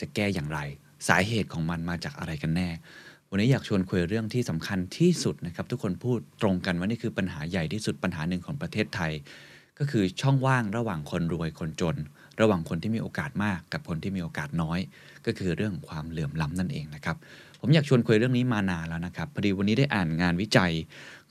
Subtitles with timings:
[0.00, 0.58] จะแก้อย่างไร
[1.08, 2.68] สาเหตุของมันมาจากอะไรกันแน่
[3.30, 9.12] วันนี้อยากชวนคุยเรื่องที่สำคัญที่สุดนะครับทุกคนพูดตรงกันว่านี่คือปัญหาใหญ่ที่สุดปัญหาหนึ่งของประเทศไทย
[9.78, 11.96] ก็คือช่องว่างระหว่างคนรวยคนจน
[12.40, 14.78] ระหว่างคนที่มีโอกาสมากกับคนที่มีโอกาสน้อย
[15.26, 17.16] ก็คือเรื่องความเหลื่อมล้ำนั่นเองนะครับ
[17.60, 20.72] ผมอยากชวนคุยเรื่องนี้มานานแล้วนะครับพอดีวันนี้ได้อ่านงานวิจัย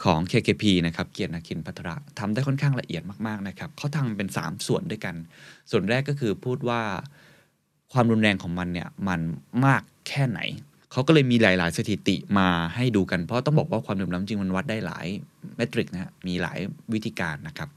[0.03, 5.15] ของ KKP นะครับเกียรตินาคินพัทระทำได้ค่อนข้างละเอียดมากๆนะครับเขาทำเป็น 3 ส่วนด้วยกัน
[5.71, 6.81] ส่วนแรกก็คือพูดว่า
[7.95, 9.19] ความรุนแรงของมันเนี่ยมัน
[9.65, 10.41] มากแค่ไหน
[10.91, 15.05] เขาก็เลยมีหลาย ๆ สถิติมาให้ดูกันเพราะต้องบอกว่าความเหลื่อมล้ำจริงมันวัดได้หลาย
[15.57, 16.59] เมตริกนะฮะมีหลาย
[16.93, 17.69] วิธีการนะครับ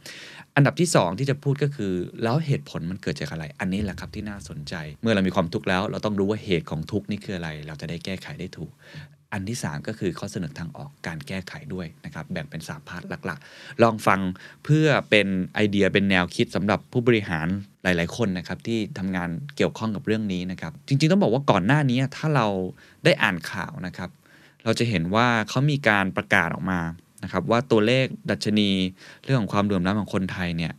[0.56, 8.70] อันดับที่ 2 ที่จะพูดก็คือแล้วเหตุผลมันเกิดจากอะไร อันนี้แหละครับที่น่าสนใจ เมื่อเรามีความทุกข์แล้ว เราต้องรู้ว่าเหตุของทุกข์นี่คืออะไร เราจะได้แก้ไขได้ถูก
[9.32, 14.20] อันที่ 3 ก็คือข้อเสนอทางออกการแก้ไขด้วยนะครับ แบ่งเป็นสามพาร์ทหลักๆ ลองฟัง
[14.64, 17.46] เพื่อเป็นไอเดียเป็นแนวคิดสำหรับผู้บริหาร
[17.82, 22.46] หลาย ๆ คนนะครับ ที่ทำงานเกี่ยวข้องกับเรื่องนี้นะครับ จริง ๆ ต้องบอกว่าก่อนหน้านี้ถ้าเรา
[23.04, 24.10] ได้อ่านข่าวนะครับ
[24.64, 26.80] เราจะเห็นว่าเขามีการประกาศออกมา
[27.22, 28.70] นะครับ ว่าตัวเลขดัชนี
[29.24, 30.72] เรื่องของความเหลื่อมล้ำของคนไทยเนี่ย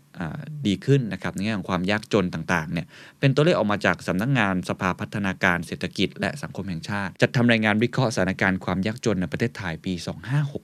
[0.67, 2.87] ดีขึ้นนะครับในแง่ของความยากจนต่างๆเนี่ย
[3.19, 9.93] เป็นตัวเลขออกมาจากสำนักงงานสภาพัฒนาการเศรษฐกิจ และสังคมแห่งชาติ จัดทำรายงานวิเคราะห์สถานการณ์ความยากจนในประเทศไทยปี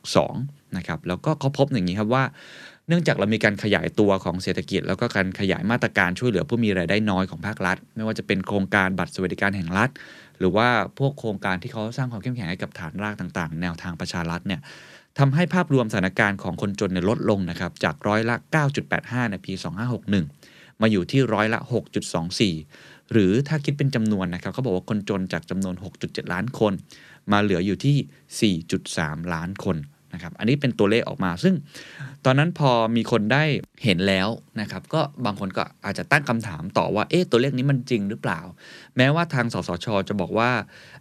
[0.04, 2.24] 2562นะครับแล้วก็เขาพบอย่างนี้ครับว่า
[2.88, 9.90] เนื่องจากเรามีการขยายตัวของเศรษฐกิจ แล้วก็การขยายมาตรการช่วยเหลือผู้มีรายได้น้อยของภาครัฐ ไม่ว่าจะเป็นโครงการบัตรสวัสดิการแห่งรัฐ
[10.40, 10.68] หรือว่า
[11.00, 14.62] พวกโครงการที่เขาสร้างความเข้มแข็งให้กับฐานรากต่างๆ แนวทางประชารัฐเนี่ย
[15.20, 18.36] ทำให้ภาพรวมสถานการณ์ของคนจนเนี่ยลดลงนะครับจากร้อยละ
[18.84, 19.54] 9.85 ในปี
[20.18, 21.60] 2561 มาอยู่ที่ร้อยละ
[22.36, 26.74] 6.24 หรือถ้าคิดเป็นจำนวนนะครับเขาบอกว่าคนจนจากจำนวน 6.7 ล้านคน
[27.32, 28.58] มาเหลืออยู่ที่
[28.94, 29.78] 4.3 ล้านคน
[30.14, 31.56] นะครับอันนี้เป็นตัวเลขออกมาซึ่ง
[32.28, 33.44] ตอนนั้นพอมีคนได้
[33.84, 34.30] เห็นแล้ว
[34.62, 38.40] นะครับ ก็บางคนก็อาจจะตั้งคำถามต่อว่า เอ๊ะ ตัวเลขนี้มันจริงหรือเปล่า
[38.98, 40.50] แม้ว่าทางสสช จะบอกว่า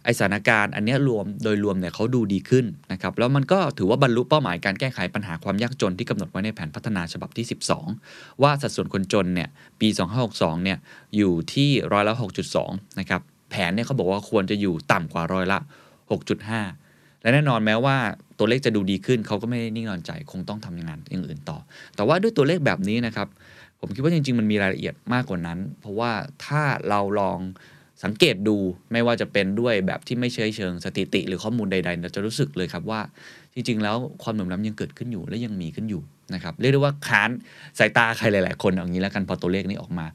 [0.03, 7.45] ไอสถานการณ์อันนี้รวมโดยรวมเนี่ยเขาดูดีขึ้นนะครับ แล้วมันก็ถือว่าบรรลุเป้าหมายการแก้ไขปัญหาความยากจนที่กำหนดไว้ในแผนพัฒนาฉบับที่
[7.93, 9.49] 12 ว่าสัดส่วนคนจนเนี่ย
[9.79, 9.87] ปี
[10.25, 10.77] 2562 เนี่ย
[11.17, 12.13] อยู่ที่ร้อยละ
[12.55, 15.59] 6.2 นะครับ แผนเนี่ยเขาบอกว่าควรจะอยู่ต่ำกว่าร้อยละ
[16.09, 16.84] 6.5
[17.25, 17.97] และแน่นอนแม้ว่า
[18.39, 21.57] ตัวเลขจะดูดีขึ้นเขาก็ไม่ได้นิ่งนอนใจ คงต้องทำงานอย่างอื่นต่อ
[21.95, 23.27] แต่ว่าด้วยตัวเลขแบบนี้นะครับ
[23.79, 26.11] ผมคิดว่าจริง ๆ มันมีรายละเอียดมากกว่านั้น เพราะว่า
[26.45, 27.39] ถ้าเราลอง
[28.03, 28.55] สังเกตดู
[28.91, 33.01] ไม่ว่าจะเป็นด้วยแบบที่ไม่เชยเชิงสถิติ หรือข้อมูลใดๆเราจะรู้สึกเลยครับว่า
[33.53, 36.01] จริง ๆ แล้วความเหลื่อมล้ำยังเกิดขึ้นอยู่และยังมีขึ้นอยู่
[36.33, 37.29] นะครับเรียกได้ว่าค้าน
[37.79, 40.05] สายตาใครหลาย ๆ คนเอางี้แล้วกันพอตัวเลขนี้ออกมา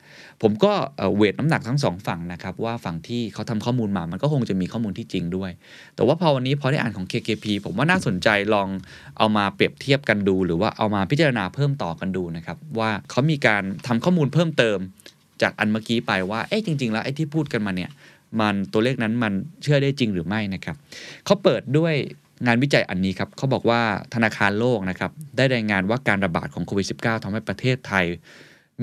[0.43, 0.73] ผมก็
[1.17, 5.51] เวทน้ำหนักทั้งสองฝั่งนะครับว่าฝั่งที่เขาทำข้อมูลมามันก็คงจะมีข้อมูลที่จริงด้วย
[5.95, 8.69] แต่ว่าพอวันนี้พอได้อ่านของ KKP ผมว่าน่าสนใจลอง
[9.19, 14.79] เอามาเปรียบเทียบกันดู หรือว่าเอามาพิจารณาเพิ่มต่อกันดูนะครับว่าเขามีการทำข้อมูลเพิ่มเติม
[15.43, 17.91] จากอันเมื่อกี้ไปว่าเอ๊ะจริง ๆ แล้วไอ้ที่พูดกันมาเนี่ย
[18.41, 19.33] มันตัวเลขนั้นมัน
[19.63, 20.77] เชื่อได้จริงหรือไม่นะครับ
[21.25, 21.95] เขาเปิดด้วย
[22.47, 23.81] งานวิจัยอันนี้ครับเขาบอกว่า
[24.15, 28.07] ธนาคารโลกนะครับได้รายงานว่าการระบาดของโควิด -19 ทำให้ประเทศไทย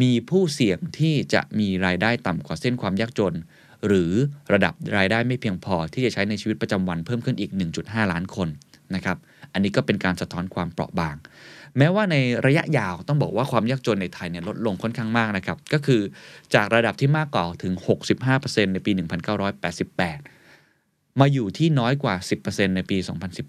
[0.02, 3.36] มีผู้เสี่ยงที่จะมีรายได้ต่ำกว่าเส้นความยากจน
[3.88, 4.12] หรือ
[4.54, 7.52] ระดับรายได้ไม่เพียงพอที่จะใช้ในชีวิตประจำวันเพิ่มขึ้นอีก
[7.82, 8.48] 1.5 ล้านคน
[8.96, 9.18] นะครับ
[9.54, 11.16] อันนี้ก็เป็นการสะท้อนความเปราะบาง
[11.78, 16.02] แม้ว่าในระยะยาวต้องบอกว่าความยากจนในไทยเนี่ยลดลงค่อนข้างมากนะครับก็คือ
[16.56, 17.74] จากระดับที่มากกว่าถึง
[18.24, 20.37] 65%ในปี 1988
[21.20, 22.98] มาอยู่ที่น้อยกว่า 10%ในปี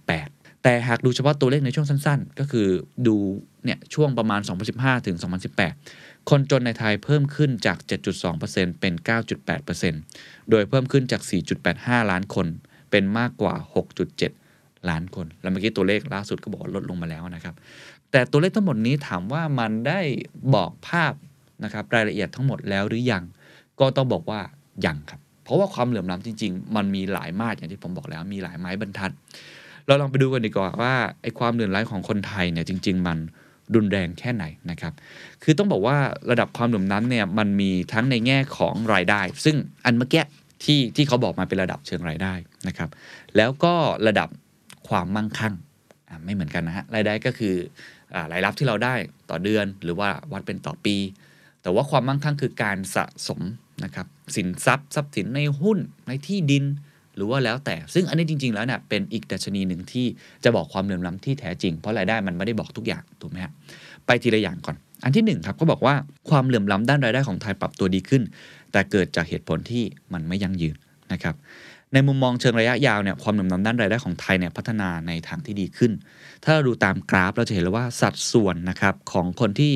[0.07, 2.69] 2018 แต่หากดูเฉพาะตัวเลขในช่วงสั้นๆ ก็คือ
[3.07, 3.17] ดู
[3.65, 4.41] เนี่ยช่วงประมาณ
[4.73, 5.17] 2015 ถึง
[5.73, 7.79] 2018 คนจนในไทยเพิ่มขึ้นจาก
[8.29, 8.95] 7.2%เป็น
[9.73, 11.23] 9.8%โดยเพิ่มขึ้นจาก
[11.67, 12.47] 4.85 ล้านคน
[12.91, 13.55] เป็นมากกว่า
[14.23, 17.55] 6.7 ล้านคน แล้วเมื่อกี้ตัวเลขล่าสุดก็บอกลดลงมาแล้วนะครับ
[18.11, 20.01] แต่ตัวเลขทั้งหมดนี้ถามว่ามันได้
[20.55, 21.13] บอกภาพ
[21.65, 23.25] นะครับรายละเอียดทั้งหมดแล้วหรือยัง
[23.81, 24.41] ก็ต้องบอกว่า
[24.87, 29.11] ยังครับ เพราะว่าความเหลื่อมล้ำจริง ๆ มันมีหลายมาตรอย่างที่ผมบอกแล้ว มีหลายไม้บรรทัด
[29.87, 33.19] เราลองไปดูกันดีกว่าว่าไอ้ความเหลื่อมล้ำของคนไทยเนี่ยจริง ๆ มัน
[33.75, 34.93] รุนแรงแค่ไหนนะครับ
[35.43, 35.97] คือต้องบอกว่า
[36.31, 40.25] ระดับความเหลื่อมล้ำเนี่ยมันมีทั้งในแง่ของรายได้ ซึ่งอันเมื่อกี้
[40.65, 42.33] ที่ที่เขาบอกมาเป็นระดับเชิงรายได้
[42.69, 42.91] นะครับ
[43.37, 43.75] แล้วก็
[44.07, 44.29] ระดับ
[44.89, 45.55] ความมั่งคั่ง
[46.25, 47.55] ไม่เหมือนกันนะฮะ รายได้ก็คือ
[48.15, 48.95] อรายรับที่เราได้
[49.31, 50.97] ต่อเดือนหรือว่าวัดเป็นต่อปี
[51.63, 53.41] แต่ว่าความมั่งคั่งคือการสะสม
[53.85, 55.79] นะครับสินทรัพย์ทรัพย์สินในหุ้น
[56.09, 56.65] ในที่ดิน
[57.17, 60.07] หรือว่าแล้วแต่ ซึ่งอันนี้จริง ๆ แล้วเนี่ยเป็นอีกดัชนีหนึ่งที่
[60.45, 63.53] จะบอกความเหลื่อมล้ำที่แท้จริง เพราะรายได้มันไม่ได้บอกทุกอย่างถูกไหมฮะ
[64.07, 65.95] ไปทีละอย่างก่อน อันที่1ครับก็บอกว่า
[66.31, 68.23] ความเหลื่อมล้ำด้านรายได้ของไทยปรับตัวดีขึ้น
[68.73, 70.77] แต่เกิดจากเหตุผลที่มันไม่ยั่งยืน
[71.13, 71.35] นะครับ
[71.93, 75.93] ในมุมมองเชิงระยะยาวเนี่ยความเหลื่อมล้ำด้านรายได้ของไทยเนี่ยพัฒนาในทางที่ดีขึ้น
[76.45, 79.73] ถ้าเราดูตามกราฟเราจะเห็นเลยว่าสัดส่วนนะครับของคนที่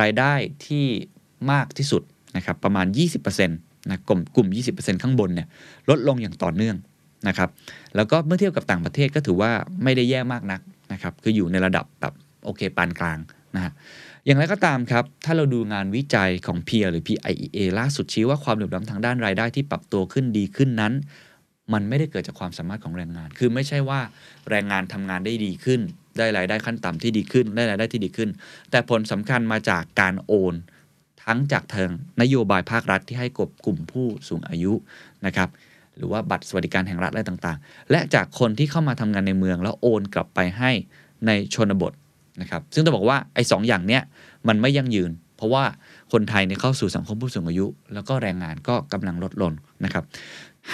[0.00, 0.32] รายได้
[0.66, 0.84] ที่
[1.52, 2.02] มากที่สุด
[2.36, 2.86] นะครับประมาณ
[3.18, 5.48] 20%นะกลุ่มกลุ่ม 20%ข้างบนเนี่ย
[5.90, 6.76] ลดลงอย่างต่อเนื่อง
[7.28, 7.48] นะครับ
[7.96, 9.50] แล้วก็เมื่อเทียบกับต่างประเทศก็ถือว่า
[9.82, 10.60] ไม่ได้แย่มากนัก
[10.92, 12.14] นะครับคืออยู่ในระดับแบบ
[12.44, 13.18] โอเคปานกลาง
[13.54, 13.72] นะฮะ
[14.26, 20.92] อย่างไรก็ตามครับ ถ้าเราดูงานวิจัยของ Peer หรือ PIEA ล่าสุดชี้ว่าความเหลื่อมล้ำทางด้านรายได้ที่ปรับตัวขึ้นดีขึ้นนั้น
[21.72, 24.00] มันไม่ได้เกิดจากความสามารถของแรงงาน คือไม่ใช่ว่า
[24.50, 25.80] แรงงานทำงานได้ดีขึ้น
[26.18, 28.30] ได้รายได้ขั้นต่ำที่ดีขึ้น ได้รายได้ที่ดีขึ้น
[28.70, 30.54] แต่ผลสำคัญมาจากการโอน
[31.28, 31.90] ทั้งจากเทิง
[32.22, 34.72] นโยบายภาครัฐที่ให้กบกลุ่มผู้สูงอายุ
[35.26, 35.48] นะครับ
[35.96, 40.70] หรือว่าบัตรสวัสดิการแห่งรัฐอะไรต่างๆ และจากคนที่เข้ามาทำงานในเมืองแล้วโอนกลับไปให้
[41.26, 41.92] ในชนบท
[42.40, 44.02] นะครับซึ่งต้องบอกว่าไอ้สอย่างเนี้ย
[44.48, 45.64] มันไม่ยั่งยืน เพราะว่า
[46.12, 49.52] คนไทยเนี่ยเข้าสู่สังคมผู้สูงอายุ แล้วก็แรงงานก็กำลังลดลง
[49.84, 50.04] นะครับ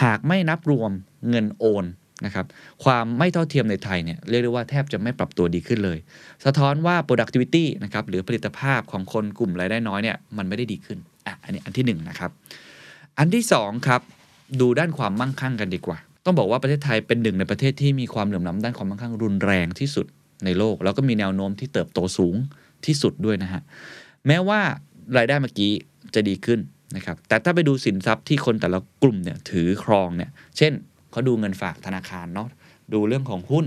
[0.03, 0.91] หากไม่นับรวม
[1.29, 1.85] เงินโอน
[2.25, 2.47] นะครับ
[2.85, 5.99] ความไม่เท่าเทียมในไทยเนี่ยเรียกได้ว่าแทบจะไม่ปรับตัวดีขึ้นเลย
[6.45, 12.31] สะท้อนว่า productivity นะครับหรือผลิตภาพของคนกลุ่มรายได้น้อยเนี่ยมันไม่ได้ดีขึ้นอะอันนี้อันที่1นนะครับ
[13.19, 14.01] อันที่2ครับ
[14.61, 20.07] ดูด้านความมั่งคั่งกันดีกว่า ต้องบอกว่าประเทศไทยเป็นหนึ่งในประเทศที่มีความเหลื่อมล้าด้านความมั่งคั่งรุนแรงที่สุด
[20.45, 22.37] ในโลก แล้วก็มีแนวโน้มที่เติบโตสูง
[22.87, 23.63] ที่สุดด้วยนะฮะ
[24.27, 24.61] แม้ว่า
[25.17, 25.73] รายได้เมื่อกี้
[26.15, 26.61] จะดีขึ้น
[26.97, 30.73] นะครับแต่ถ้าไปดูสินทรัพย์ที่คนแต่ละกลุ่มเนี่ยถือครองเนี่ยเช่น
[31.15, 32.49] เขาดูเงินฝากธนาคารเนาะ
[32.93, 33.67] ดูเรื่องของหุ้น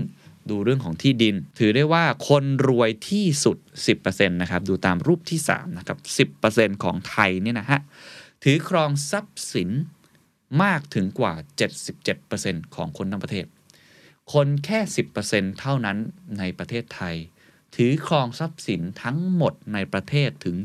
[0.50, 3.56] ดูเรื่องของที่ดิน ถือได้ว่าคนรวยที่สุด
[3.98, 5.98] 10%นะครับ ดูตามรูปที่3นะครับ
[6.42, 7.80] 10%ของไทยเนี่ยนะฮะ
[8.44, 9.70] ถือครองทรัพย์สิน
[10.62, 11.32] มากถึงกว่า
[12.04, 13.46] 77%ของคนทั้งประเทศ
[14.32, 14.80] คนแค่
[15.20, 15.96] 10%เท่านั้น
[16.38, 17.16] ในประเทศไทย
[17.76, 20.56] ถือครองทรัพย์สินทั้งหมดในประเทศถึง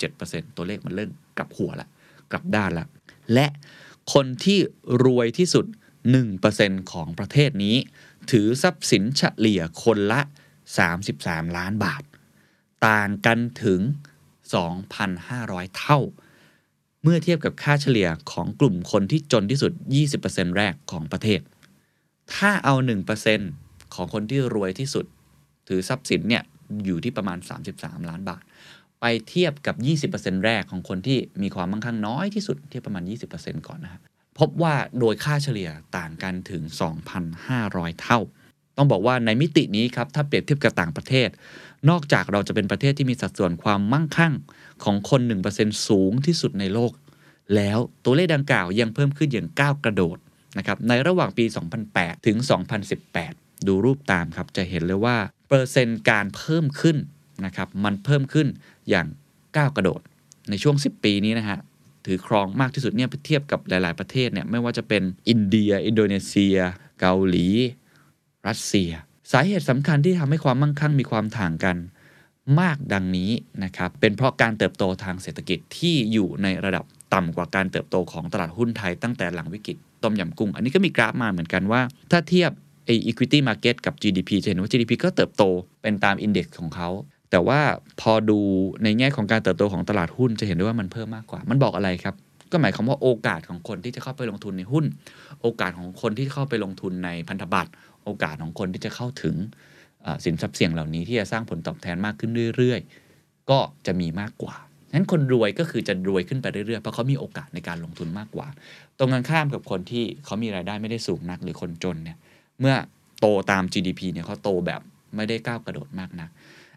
[0.00, 1.88] 77%ตัวเลขมันเริ่มกลับหัวละ
[2.32, 2.86] กลับด้านละ
[3.34, 3.46] และ
[4.12, 4.58] คนที่
[5.04, 5.66] รวยที่สุด
[6.14, 7.76] 1%ของประเทศนี้
[8.30, 10.20] ถือทรัพย์สินเฉลี่ยคนละ
[10.88, 12.02] 33 ล้านบาท
[12.86, 13.80] ต่างกันถึง
[14.58, 16.00] 2,500 เท่า
[17.02, 19.72] เมื่อเทียบกับค่าเฉลี่ยของกลุ่มคนที่จนที่สุด
[20.14, 21.40] 20%แรกของประเทศ
[22.34, 22.74] ถ้าเอา
[23.34, 25.06] 1%ของคนที่รวยที่สุด
[25.68, 26.42] ถือทรัพย์สินเนี่ย
[26.84, 27.38] อยู่ที่ประมาณ
[27.74, 28.42] 33 ล้านบาท
[29.00, 29.76] ไปเทียบกับ
[30.14, 33.02] 20%แรกของคนที่มีความมั่งคั่งน้อยที่สุดที่ประมาณ
[33.36, 34.02] 20%ก่อนนะครับ
[34.38, 36.62] พบว่าโดยค่าเฉลี่ยต่างกันถึง
[37.32, 38.20] 2,500 เท่า
[38.76, 41.28] ต้องบอกว่าในมิตินี้ครับถ้าเปรียบเทียบกับต่างประเทศ
[41.90, 44.34] นอกจากเราจะเป็นประเทศที่มีสัดส่วนความมั่งคั่ง
[44.84, 45.20] ของคน
[45.54, 46.92] 1%สูงที่สุดในโลก
[47.54, 50.18] แล้วตัวเลขดังกล่าวยังเพิ่มขึ้นอย่างก้าวกระโดด
[50.58, 51.44] นะครับในระหว่างปี
[51.86, 52.36] 2008 ถึง
[53.02, 55.16] 2018 ดูรูปตามครับจะเห็นเลยว่า
[55.48, 56.96] เปอร์เซ็นต์การเพิ่มขึ้น
[57.44, 58.46] นะครับมันเพิ่มขึ้น
[58.90, 59.06] อย่าง
[59.56, 60.00] ก้าวกระโดด
[60.50, 61.58] ในช่วง 10 ปีนี้นะฮะ
[62.06, 66.56] ถือครองมากที่สุดเนี่ยเทียบกับหลาย ๆ ประเทศเนี่ยไม่ว่าจะเป็นอินเดีย อินโดนีเซีย
[67.00, 67.46] เกาหลี
[68.48, 68.90] รัสเซีย
[69.32, 71.76] สาเหตุสำคัญที่ทำให้ความมั่งคั่งมีความต่างกัน
[72.60, 73.30] มากดังนี้
[73.64, 81.80] นะครับ เป็นเพราะการเติบโตทางเศรษฐกิจที่อยู่ในระดับต่ำกว่าการเติบโตของตลาดหุ้นไทยตั้งแต่หลังวิกฤตต้มยำกุ้ง อันนี้ก็มีกราฟมาเหมือนกันว่า
[82.12, 82.50] ถ้าเทียบ
[82.84, 85.42] ไอ้ equity market กับ GDP จะเห็นว่า GDP ก็เติบโต
[85.82, 86.88] เป็นตามอินเด็กซ์ของเขา
[87.30, 87.60] แต่ว่า
[88.00, 88.38] พอดู
[88.84, 92.14] ในแง่ของการเติบโตของตลาดหุ้นจะเห็นได้ว่ามันเพิ่มมากกว่า มันบอกอะไรครับ
[92.52, 94.84] ก็หมายความว่าโอกาสของคนที่จะเข้าไปลงทุนในหุ้น
[95.42, 97.70] โอกาสของคนที่เข้าไปลงทุนในพันธบัตร
[98.04, 99.36] โอกาสของคนที่จะเข้าถึง
[100.24, 102.80] สินทรัพย์เสี่ยงเหล่านี้ที่จะสร้างผลตอบแทนมากขึ้นเรื่อย
[103.14, 104.56] ๆ ก็จะมีมากกว่า
[104.88, 108.48] ฉะนั้นคนรวยก็คือจะรวยขึ้นไปเรื่อยๆ เพราะเขามีโอกาสในการลงทุนมากกว่า
[108.98, 112.16] ตรงกันข้ามกับคนที่เขามีรายได้ไม่ได้สูงนักหรือคนจนเนี่ย
[112.60, 112.74] เมื่อ
[113.20, 114.80] โตตาม GDP เนี่ยเขาโตแบบ
[115.16, 116.30] ไม่ได้ก้าวกระโดดมากนัก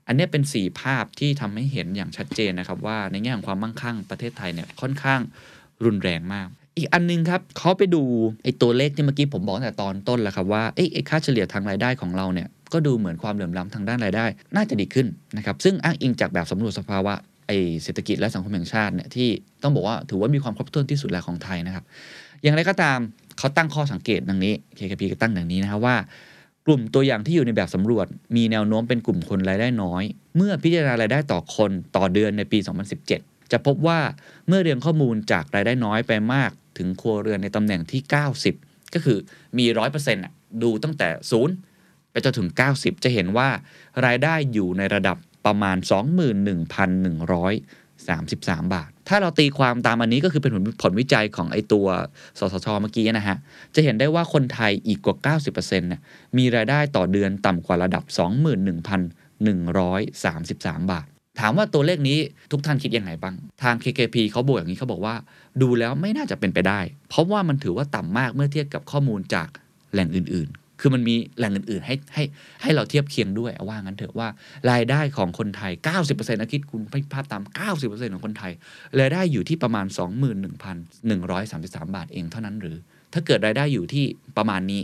[0.09, 5.19] อันนี้เป็น 4 ภาพที่ทำให้เห็นอย่างชัดเจนนะครับว่าในแง่ของความมั่งคั่งประเทศไทยเนี่ยค่อนข้าง
[5.85, 6.47] รุนแรงมาก
[6.77, 8.03] อีกอันนึงครับเขาไปดู
[8.43, 14.25] ไอ้ตัวเลขที่เมื่อกี้ผมบอกแต่ตอนต้นแล้วครับว่าไอ้ค่าเฉลี่ยทางรายได้ของเราเนี่ยก็ดูเหมือนความเหลื่อมล้ำทางด้านรายได้
[14.55, 17.13] น่าจะดีขึ้นนะครับซึ่งอ้างอิงจากแบบสำรวจสภาวะ
[17.47, 17.51] ไอ
[17.83, 19.29] เศรษฐกิจและสังคมแห่งชาติเนี่ยที่
[19.63, 21.83] ต้องบอกว่าถือว่ามีความครบถ้วนที่สุดแล้วของไทยนะครับ
[22.41, 22.99] อย่างไรก็ตาม
[23.37, 25.95] เขาตั้งข้อสังเกตดังนี้ KKP ก็ตั้งดังนี้นะครับว่า
[26.71, 30.03] กลุ่มตัวอย่างที่อยู่ในแบบสำรวจ มีแนวโน้มเป็นกลุ่มคนรายได้น้อย
[30.35, 32.59] เมื่อพิจารณารายได้ต่อคนต่อเดือนในปี
[33.05, 33.99] 2017 จะพบว่า
[34.47, 38.01] เมื่อเรียงข้อมูลจากรายได้น้อยไปมากถึงครัวเรือนในตำแหน่งที่
[38.47, 39.17] 90 ก็คือ
[39.57, 39.65] มี
[40.13, 41.09] 100%ดูตั้งแต่
[41.61, 43.49] 0 ไปจนถึง 90 จะเห็นว่า
[44.05, 51.87] รายได้อยู่ในระดับประมาณ 21,133 บาท ถ้าเราตีความตามอันนี้ก็คือเป็นผลผลวิจัยของไอตัว
[52.39, 53.37] สสชเมื่อกี้นะฮะ
[53.75, 56.01] จะเห็นได้ว่าคนไทยอีกกว่า 90%เนี่ย
[56.37, 61.05] มีรายได้ต่อเดือนต่ำกว่าระดับ 21,133 บาท
[61.39, 62.17] ถามว่าตัวเลขนี้
[62.51, 65.15] ทุกท่านคิดยังไงบ้าง ทาง KKP เขาบอกอย่างนี้เขาบอกว่า
[65.61, 69.47] ดูแล้วไม่น่าจะเป็นไปได้ เพราะว่ามันถือว่าต่ำมากเมื่อเทียบกับข้อมูลจาก
[69.93, 72.23] แหล่งอื่นๆ คือมันมีแหล่งอื่นๆ ให้ให้
[72.61, 74.27] ให้เราเทียบเคียงด้วยว่างั้นเถอะว่า
[74.71, 75.71] รายได้ของคนไทย
[76.07, 76.81] 90%นะคิดคุณ
[77.13, 77.43] ภาพตาม
[77.79, 78.51] 90%ของคนไทย
[78.99, 79.85] รายได้อยู่ที่ประมาณ
[80.49, 82.77] 21,133 บาทเองเท่านั้นหรือ
[83.13, 84.05] ถ้าเกิดรายได้อยู่ที่
[84.37, 84.81] ประมาณนี้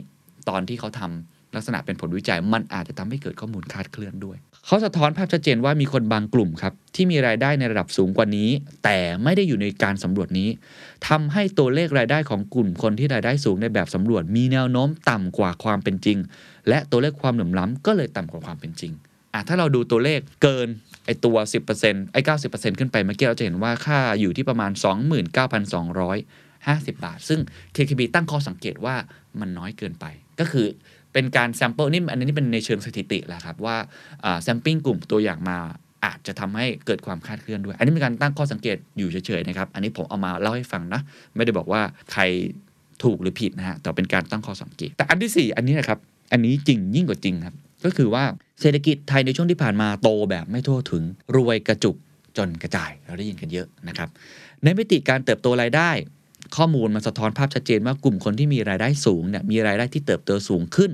[0.49, 8.49] ตอนที่เขาทำ ลักษณะเป็นผลวิจัยมันอาจจะทำให้เกิดข้อมูลคลาดเคลื่อนด้วย เขาสะท้อนภาพชัดเจนว่ามีคนบางกลุ่มครับ ที่มีรายได้ในระดับสูงกว่านี้
[8.83, 10.49] แต่ไม่ได้อยู่ในการสำรวจนี้
[11.07, 16.17] ทำให้ตัวเลขรายได้ของกลุ่มคนที่รายได้สูงในแบบสำรวจ มีแนวโน้มต่ำกว่าความเป็นจริง
[16.69, 18.91] และตัวเลขความเหลื่อมล้ำก็เลยต่ำกว่าความเป็นจริง
[19.33, 20.67] อะถ้าเราดูตัวเลขเกิน
[21.05, 21.35] ไอตัว
[21.75, 24.71] 10%ไอ90%ขึ้นไปเมื่อกี้เราจะเห็นว่าค่าอยู่ที่ประมาณ
[26.03, 27.39] 29,250 บาท ซึ่ง
[27.75, 28.95] KKB ตั้งข้อสังเกตว่า
[29.39, 30.05] มันน้อยเกินไป
[30.39, 30.67] ก็คือ
[31.15, 33.75] เป็นการ sample นี่อันนี้เป็นในเชิงสถิติแหละครับว่า
[34.43, 35.57] sampling กลุ่มตัวอย่างมา
[36.05, 41.01] อาจจะทำให้เกิดความคลาดเคลื่อนด้วย อันนี้เป็นการตั้งข้อสังเกตอยู่เฉยๆนะครับ อันนี้ผมเอามาเล่าให้ฟังนะ
[41.35, 41.81] ไม่ได้บอกว่า
[42.11, 42.21] ใคร
[43.03, 45.99] ถูกหรือผิดนะฮะ แต่เป็นการตั้งข้อสังเกต แต่อันที่ 4 อันนี้นะครับ
[46.31, 47.55] อันนี้จริงยิ่งกว่าจริงครับ
[47.85, 48.23] ก็คือว่า
[48.61, 51.03] เศรษฐกิจไทยในช่วงที่ผ่านมาโตแบบไม่ทั่วถึง
[51.35, 51.95] รวยกระจุก
[52.37, 54.09] จนกระจาย เราได้ยินกันเยอะนะครับ
[54.63, 55.89] ในมิติการเติบโตรายได้
[56.57, 60.91] ข้อมูลมันสะท้อนภาพชัดเจนว่ากลุ่มคนที่มีรายได้สูงเนี่ยมีรายได้ที่เติบโตสูงขึ้น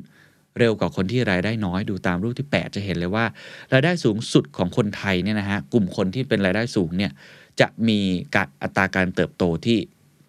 [0.59, 3.25] เร็วกว่าคนที่รายได้น้อยดูตามรูปที่ 8 จะเห็นเลยว่า
[3.73, 7.11] รายได้สูงสุดของคนไทยเนี่ยนะฮะกลุ่มคนที่เป็นรายได้สูงเนี่ย
[7.59, 7.99] จะมี
[8.35, 9.77] การอัตราการเติบโตที่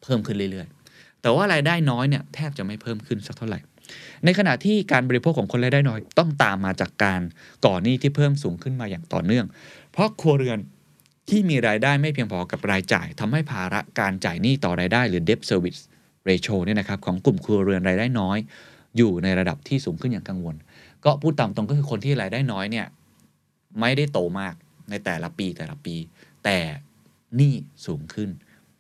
[0.03, 3.59] เพิ่มขึ้นเรื่อยๆ แต่ว่ารายได้น้อยเนี่ยแทบจะไม่เพิ่มขึ้นสักเท่าไหร่
[4.25, 7.21] ในขณะที่การบริโภคของคนรายได้น้อยต้องตามมาจากการ
[7.65, 9.47] ก่อหนี้ที่เพิ่มสูงขึ้นมาอย่างต่อเนื่อง
[9.93, 10.59] เพราะครัวเรือน
[11.29, 15.81] ที่มีรายได้ไม่เพียงพอกับรายจ่ายทำให้ภาระการจ่ายหนี้ต่อรายได้ หรือ debt service
[16.29, 18.39] ratio เนี่ยนะครับของกลุ่มครัวเรือนรายได้น้อย
[18.97, 20.57] อยู่ในระดับที่สูงขึ้นอย่างกังวล
[21.05, 22.87] ก็พูดตามตรงก็คือคนที่รายได้น้อยเนี่ย
[23.81, 24.55] ไม่ได้โตมาก
[24.91, 25.95] ในแต่ละปีแต่ละปี
[26.45, 26.59] แต่
[27.37, 27.55] หนี้
[27.87, 28.31] สูงขึ้น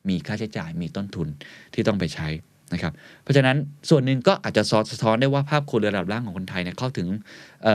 [0.08, 1.28] มีค่าใช้จ่ายมีต้นทุน
[1.74, 2.28] ที่ต้องไปใช้
[2.72, 3.56] นะครับเพราะฉะนั้น
[3.90, 4.62] ส่วนหนึ่งก็อาจจะ
[4.92, 7.08] สะท้อนได้ว่าภาพครัวเรือนระดับล่างของคนไทยเนี่ยเข้าถึง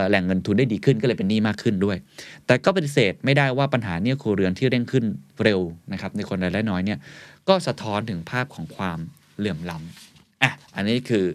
[0.10, 1.98] แหล่งเงินทุนได้ดีขึ้นก็เลยเป็นหนี้มากขึ้นด้วย
[2.46, 5.06] แต่ก็ปฏิเสธไม่ได้ว่าปัญหาเนี่ยครัวเรือนที่เร่งขึ้น
[5.44, 5.60] เร็ว
[5.94, 7.00] นะครับในคนรายได้น้อยเนี่ย
[7.50, 9.00] ก็สะท้อนถึงภาพของความ
[9.38, 11.26] เหลื่อมล้ำอะอันนี้คือ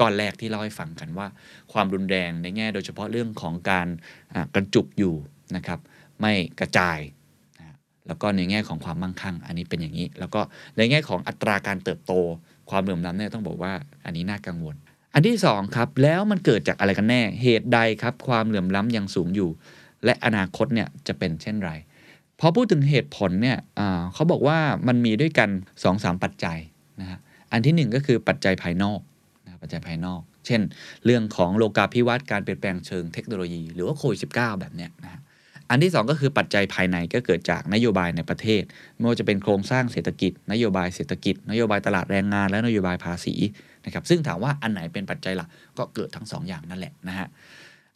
[0.00, 1.26] ก้อนแรกที่เล่าให้ฟังกันว่า
[1.72, 3.88] ความรุนแรงในแง่โดยเฉพาะเรื่องของการ
[4.54, 5.14] กระจุกอยู่
[5.56, 5.78] นะครับ
[6.20, 6.98] ไม่กระจาย
[8.08, 10.40] แล้วก็ในแง่ของความมั่งคั่ง อันนี้เป็นอย่างนี้ แล้วก็
[10.76, 12.12] ในแง่ของอัตราการเติบโต
[12.70, 13.72] ความเหลื่อมล้ำเนี่ยต้องบอกว่า
[14.04, 14.76] อันนี้น่ากังวล
[15.14, 19.50] อันที่2ครับแล้วมันเกิดจากอะไรกันแน่เหตุใดครับ ความเหลื่อมล้ำยังสูงอยู่
[20.04, 21.72] และอนาคตเนี่ยจะเป็นเช่นไร
[22.40, 23.58] พอพูดถึงเหตุผลเนี่ย
[24.14, 24.58] เขาบอกว่า
[24.88, 26.58] มันมีด้วยกัน2อสปัจจัย
[27.00, 27.18] นะฮะ
[27.52, 29.00] อันที่ 1 ก็คือปัจจัยภายนอก
[29.44, 30.60] นะปัจจัยภายนอก เช่น
[31.04, 34.28] เรื่องของโลกาภิวัตน์การเปลี่ยนแปลงเชิงเทคโนโลยี หรือว่าโควิดสิ
[34.60, 35.20] แบบเนี้ยนะฮะ
[35.70, 38.62] อันที่ 2 ก็คือปัจจัยภายในก็เกิดจากนโยบายในประเทศ
[38.96, 43.34] ไม่ว่าจะเป็นโครงสร้างเศรษฐกิจ นโยบายเศรษฐกิจ นโยบายตลาดแรงงาน และนโยบายภาษี
[43.84, 47.26] นะครับซึ่งถามว่าอันไหนเป็นปัจจัยหลักก็เกิดทั้ง2ออย่างนั่นแหละนะฮะ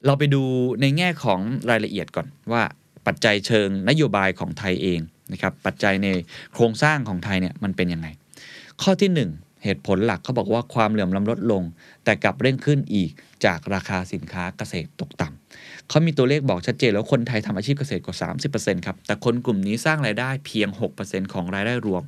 [0.07, 0.43] เราไปดู
[0.81, 2.63] ในแง่ของรายละเอียดก่อนว่า
[3.07, 5.01] ปัจจัยเชิงนโยบายของไทยเอง
[5.33, 6.09] นะครับปัจจัยใน
[6.55, 8.09] โครงสร้างของไทยเนี่ยมันเป็นยังไง
[8.83, 11.63] ข้อที่ 1เหตุผลหลักเขาบอกว่าความเหลื่อมล้ำลดลง
[12.05, 13.11] แต่กลับเร่งขึ้นอีก
[13.45, 18.17] จากราคาสินค้าเกษตรตกต่ำ เขามีตัวเลขบอกชัดเจนแล้วคนไทยทำอาชีพเกษตรกว่า
[18.53, 20.69] 30%ครับ แต่คนกลุ่มนี้สร้างรายได้เพียง
[21.01, 22.03] 6%ของรายได้รวม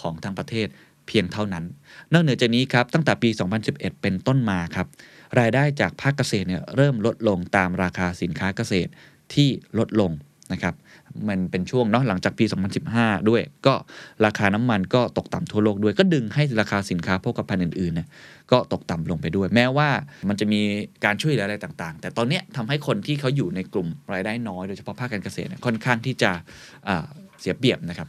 [0.00, 0.66] ของทั้งประเทศ
[1.08, 1.64] เพียงเท่านั้น
[2.12, 3.30] นอกเหนือจากนี้ครับ ตั้งแต่ปี
[3.66, 4.86] 2011 เป็นต้นมาครับ
[5.40, 8.90] รายได้จากภาคเกษตรเนี่ยเริ่มลดลงตามราคาสินค้าเกษตร
[9.34, 10.10] ที่ลดลง
[10.52, 10.74] นะครับ
[11.28, 12.44] มันเป็นช่วงเนาะหลังจากปี
[12.86, 13.74] 2015 ด้วย ก็
[14.24, 18.08] ราคาน้ำมันก็ตกต่ำทั่วโลกด้วย ก็ดึงให้ราคาสินค้าโภคภัณฑ์อื่นๆเนี่ย
[18.52, 19.88] ก็ตกต่ำลงไปด้วย แม้ว่า
[20.28, 20.60] มันจะมี
[21.04, 26.30] การช่วยเหลืออะไรต่างๆ แต่ตอนนี้ทำให้คนที่เขาอยู่ในกลุ่มรายได้น้อยโดยเฉพาะภาคการเกษตรค่อนข้างที่จะ
[27.40, 28.08] เสียเปรียบนะครับ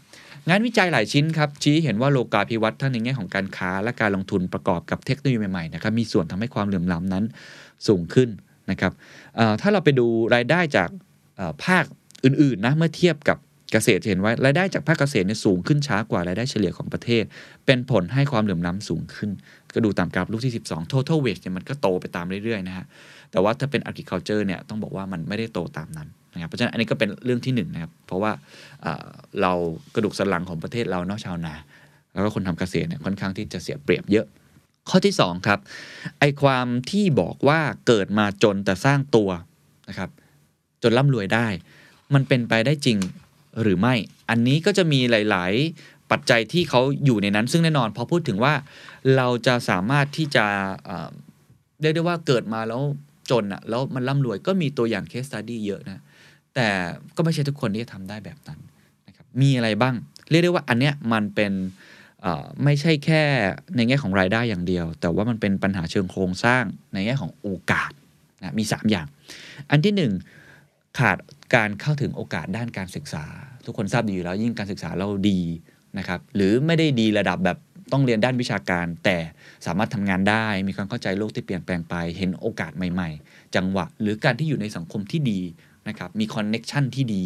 [0.49, 7.23] งานวิจัยหลายชิ้นครับ ชี้เห็นว่าโลกาภิวัตน์ทั้งในแง่ของการค้าและการลงทุนประกอบกับเทคโนโลยีใหม่ๆนะครับมีส่วนทำให้ความเหลื่อมล้ำนั้น
[7.87, 8.29] สูงขึ้น
[8.71, 8.93] นะครับ
[9.61, 10.89] ถ้าเราไปดูรายได้จาก
[11.65, 11.85] ภาค
[12.23, 13.37] อื่นๆนะเมื่อเทียบกับ
[13.73, 17.23] เกษตรจะเห็นว่ารายได้จากภาคเกษตรเนี่ยสูงขึ้นช้ากว่ารายได้เฉลี่ยของประเทศ
[17.65, 19.29] เป็นผลให้ความเหลื่อมล้ำสูงขึ้น
[19.73, 22.85] ก็ดูตามกราฟรูปที่ 12 total wage เนี่ยมันก็โตไปตามเรื่อยๆนะฮะ
[23.31, 28.31] แต่ว่าถ้าเป็น agriculture เนี่ยต้องบอกว่ามันไม่ได้โตตามนั้นนะครับเพราะฉะนั้นอันนี้ก็เป็นเรื่องที่1นนะครับเพราะว่า
[29.41, 29.53] เรา
[29.95, 31.53] กระดูกสันหลังของประเทศเราเนาะชาวนา
[32.13, 34.25] แล้วก็คนทำเกษตรเนี่ยค่อนข้างที่จะเสียเปรียบเยอะ
[34.89, 35.59] ข้อที่2ครับ
[36.19, 39.29] ไอความที่บอกว่าเกิดมาจนแต่สร้างตัว
[39.89, 40.09] นะครับ
[40.83, 41.47] จนร่ำรวยได้
[42.13, 42.97] มันเป็นไปได้จริง
[43.61, 43.95] หรือไม่
[44.29, 48.53] อันนี้ก็จะมีหลาย ๆ ปัจจัยที่เขาอยู่ในนั้น ซึ่งแน่นอนพอพูดถึงว่า
[49.17, 50.45] เราจะสามารถที่จะ
[51.81, 52.81] เรียกได้ว่าเกิดมาแล้ว
[53.31, 56.03] จนอะแล้วมันร่ำรวยก็มีตัวอย่างเคสตัดดี้เยอะนะ
[56.55, 56.67] แต่
[57.15, 58.59] ก็ไม่ใช่ทุกคนที่จะทำได้แบบนั้น
[59.07, 59.95] นะครับมีอะไรบ้าง
[60.29, 61.53] เรียกได้ว่าอันเนี้ยมันเป็น
[62.63, 63.23] ไม่ใช่แค่
[63.75, 66.63] ในแง่ของรายได้อย่างเดียว แต่ว่ามันเป็นปัญหาเชิงโครงสร้าง
[66.93, 67.91] ในแง่ของโอกาส
[68.39, 69.07] นะมี 3 อย่าง
[69.69, 70.09] อันที่
[70.49, 71.17] 1 ขาด
[71.55, 73.25] การเข้าถึงโอกาสด้านการศึกษา
[73.65, 75.39] ทุกคนทราบดีอยู่แล้วยิ่งการศึกษาเราดี
[75.97, 77.57] นะครับหรือไม่ได้ดีระดับแบบ
[77.91, 79.17] ต้องเรียนด้านวิชาการ แต่
[79.65, 85.39] สามารถทำงานได้มีความเข้าใจโลกที่เปลี่ยนแปลงไป เห็นโอกาสใหม่ ๆ จังหวะ หรือการที่อยู่ในสังคมที่ดี
[85.87, 87.23] นะครับมีคอนเน็ชันที่ดี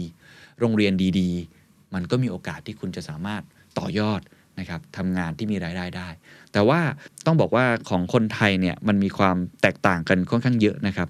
[0.59, 3.43] โรงเรียนดีๆ มันก็มีโอกาสที่คุณจะสามารถ
[3.79, 4.21] ต่อยอด
[4.59, 6.07] นะครับทำงานที่มีรายได้ได้
[6.53, 6.79] แต่ว่า
[7.25, 11.07] ต้องบอกว่าของคนไทยเนี่ยมันมีความแตกต่างกันค่อนข้างเยอะนะครับ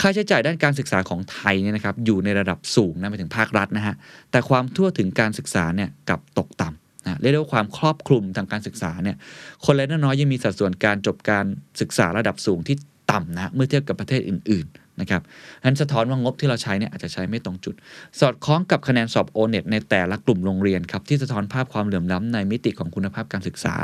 [0.00, 3.94] ค่าใช้จ่ายด้านการศึกษาของไทยเนี่ยนะครับอยู่ในระดับสูงนะไปถึงภาครัฐนะฮะ
[4.30, 9.16] แต่ความทั่วถึงการศึกษาเนี่ยกลับตกต่ำนะเรียกได้ว่าความครอบคลุมทางการศึกษาเนี่ย
[9.64, 11.46] คนเล็กน้อยยังมีสัดส่วนการจบการ
[11.80, 12.76] ศึกษาระดับสูงที่
[13.10, 15.22] ต่ำนะเมื่อเทียบกับประเทศอื่นๆ นะครับ
[15.64, 17.74] นั้นสะท้อนว่างบที่เราใช้เนี่ยอาจจะใช้ไม่ตรงจุด
[18.20, 23.74] สอดคล้องกับคะแนนสอบโอเน็ตในแต่ละกลุ่มโรงเรียนครับที่สะท้อนภาพความเหลื่อมล้ำในมิติของคุณภาพการศึกษา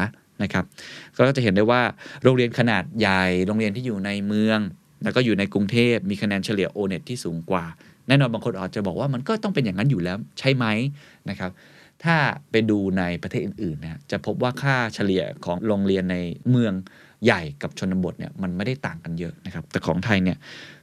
[0.42, 0.64] นะครับ
[1.16, 1.82] ก็จะเห็นได้ว่า
[2.22, 4.58] โรงเรียนขนาดใหญ่โรงเรียนที่อยู่ในเมือง
[5.04, 7.64] แล้วก็อยู่ในกรุงเทพมีคะแนนเฉลี่ยโอเน็ตที่สูงกว่า
[8.08, 10.66] แน่นอนบางคนอาจจะบอกว่ามันก็ต้องเป็นอย่างนั้นอยู่แล้วใช่ไหม
[11.30, 11.50] นะครับ
[12.04, 12.16] ถ้า
[12.50, 16.16] ไปดูในประเทศอื่นๆนะจะพบว่าค่าเฉลี่ยของโรงเรียนใน
[16.50, 16.72] เมือง
[17.24, 20.36] ใหญ่กับชนบทเนี่ยมันไม่ได้ต่างกันเยอะนะครับแต่ของไทยเนี่ย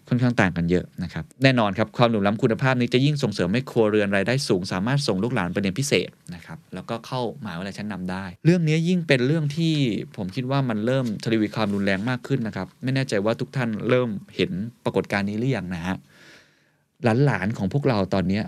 [0.10, 9.74] ค่อนข้างต่างกันเยอะนะครับแน่นอนครับความหลื่มล้ำคุณภาพนี้จะยิ่งส่งเสริมให้ครัวเรือนรายได้สูง สามารถส่งลูกหลานไปเรียนพิเศษนะครับแล้วก็เข้าหมหาวิทยาลัยชั้นนำได้ เรื่องนี้ยิ่งเป็นเรื่องที่
[10.18, 14.52] ผมคิดว่ามันเริ่มทวีความรุนแรงมากขึ้นนะครับไม่แน่ใจว่าทุกท่านเริ่มเห็น
[14.84, 15.96] ปรากฏการณ์นี้หรือยังนะฮะ
[17.26, 18.42] หลานๆของพวกเราตอนนี้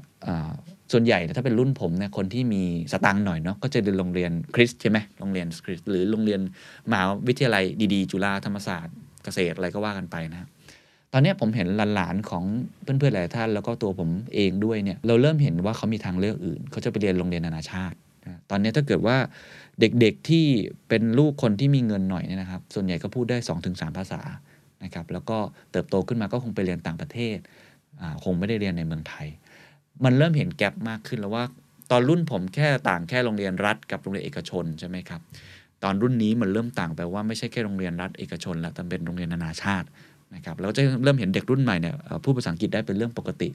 [0.91, 6.41] ส่วนใหญ่ถ้าเป็นรุ่นผมเนี่ยคนที่มีสตังค์หน่อยเนาะก็จะเรียนโรงเรียนคริสใช่ไหมโรงเรียนคริสหรือโรงเรียน
[6.91, 7.63] มหาวิทยาลัย
[7.93, 10.47] ดีๆ จุฬาธรรมศาสตร์เกษตรอะไรก็ว่ากันไปนะ
[11.13, 12.43] ตอนนี้ผมเห็นหลานๆของ
[12.83, 17.97] เพื่อนๆหลายท่านแล้วก็ตัวผมเองด้วยเนี่ยเราเริ่มเห็นว่าเขามีทางเลือกอื่น เขาจะไปเรียนโรงเรียนนานาชาติ
[18.49, 19.17] ตอนนี้ถ้าเกิดว่า
[19.79, 20.45] เด็กๆที่
[20.89, 24.21] เป็นลูกคนที่มีเงินหน่อยเนี่ยนะครับ ส่วนใหญ่ก็พูดได้ 2-3 ภาษา
[24.83, 25.37] นะครับแล้วก็
[25.71, 27.37] เติบโตขึ้นมาก็คงไปเรียนต่างประเทศ
[28.23, 29.27] คงไม่ได้เรียนในเมืองไทย
[30.03, 31.43] มันเริ่มเห็นแกลบมากขึ้นแล้วว่า
[31.91, 35.21] ตอนรุ่นผมแค่ต่างแค่โรงเรียนรัฐกับโรงเรียนเอกชนใช่ไหมครับ
[35.83, 39.87] ตอนรุ่นนี้มันเริ่มต่างไปว่าไม่ใช่แค่โรงเรียนรัฐเอกชนแล้วแต่เป็นโรงเรียนนานาชาติ
[40.35, 43.49] นะครับแล้วจะเริ่มเห็นเด็กรุ่นใหม่เนี่ยพูดภาษาอังกฤษได้เป็นเรื่องปกติ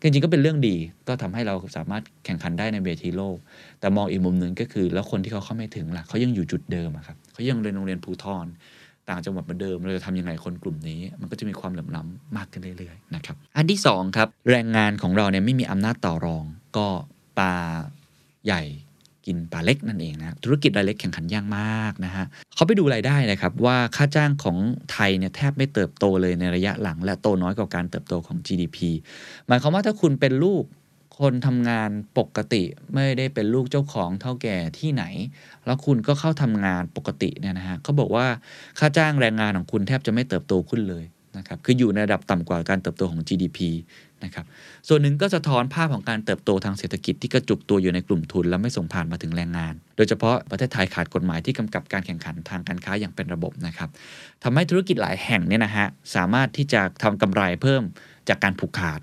[0.00, 0.76] จริงๆก็เป็นเรื่องดี
[1.08, 3.36] ก็ทำให้เราสามารถแข่งขันได้ในเวทีโลก
[3.80, 8.46] แต่มองอีกมุมหนึ่งก็คือ แล้วคนที่เขาเข้าไม่ถึงล่ะเขายังอยู่จุดเดิมครับเขายังเรียนโรงเรียนภูทร
[9.08, 16.44] ต่างจังหวัดเหมือนเดิม เราจะทำยังไงคนกลุ่มนี้ มันก็จะมีความเหลื่อมล้ำมากขึ้นเรื่อยๆนะครับอันที่สองครับแรงงานของเราเนี่ยไม่มีอำนาจต่อรอง
[16.76, 16.86] ก็
[17.38, 17.54] ปลา
[18.46, 18.62] ใหญ่
[19.28, 24.56] กินปลาเล็กนั่นเองนะธุรกิจรายเล็กแข่งขันยากมากนะฮะเขาไปดูรายได้นะครับว่าค่าจ้างของ
[24.92, 28.78] ไทยเนี่ยแทบไม่เติบโตเลยในระยะหลัง และโตน้อยกว่าการเติบโตของ GDP
[29.46, 30.64] หมายความว่าถ้าคุณเป็นลูก
[31.18, 32.62] คนทำงานปกติ
[32.94, 35.04] ไม่ได้เป็นลูกเจ้าของเท่าแก่ที่ไหน
[35.66, 38.26] แล้วคุณก็เข้าทำงานปกติเนี่ยนะฮะเขาบอกว่า
[38.78, 41.04] ค่าจ้างแรงงานของคุณแทบจะไม่เติบโตขึ้นเลย
[41.38, 43.58] นะครับคืออยู่ในระดับต่ำกว่าการเติบโตของ GDP
[44.24, 44.46] นะครับ
[44.88, 53.88] ส่วนหนึ่งก็สะท้อนภาพของการเติบโตทางเศรษฐกิจที่กระจุกตัวอยู่ในกลุ่มทุน และไม่ส่งผ่านมาถึงแรงงาน โดยเฉพาะประเทศไทยขาดกฎหมายที่กำกับการแข่งขันทางการค้าอย่างเป็นระบบนะครับ
[54.42, 57.82] ทำให้ธุรกิจหลายแห่งเนี่ยนะฮะสามารถที่จะทำกำไรเพิ่ม
[58.28, 59.00] จากการผูกขาด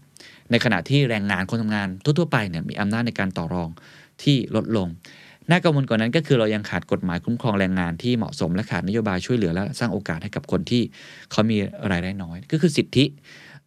[0.52, 3.70] ในขณะที่แรงงานคนทำงานทั่วๆไปเนี่ยมีอำนาจในการต่อรอง
[4.24, 4.88] ที่ลดลง
[5.50, 10.82] น่ากังวลกว่านั้นก็คือเรายังขาดกฎหมายคุ้มครองแรงงานที่เหมาะสมและขาดนโยบายช่วยเหลือและสร้างโอกาสให้กับคนที่
[11.32, 11.58] เขามี
[11.92, 13.06] รายได้น้อย ก็คือสิทธิ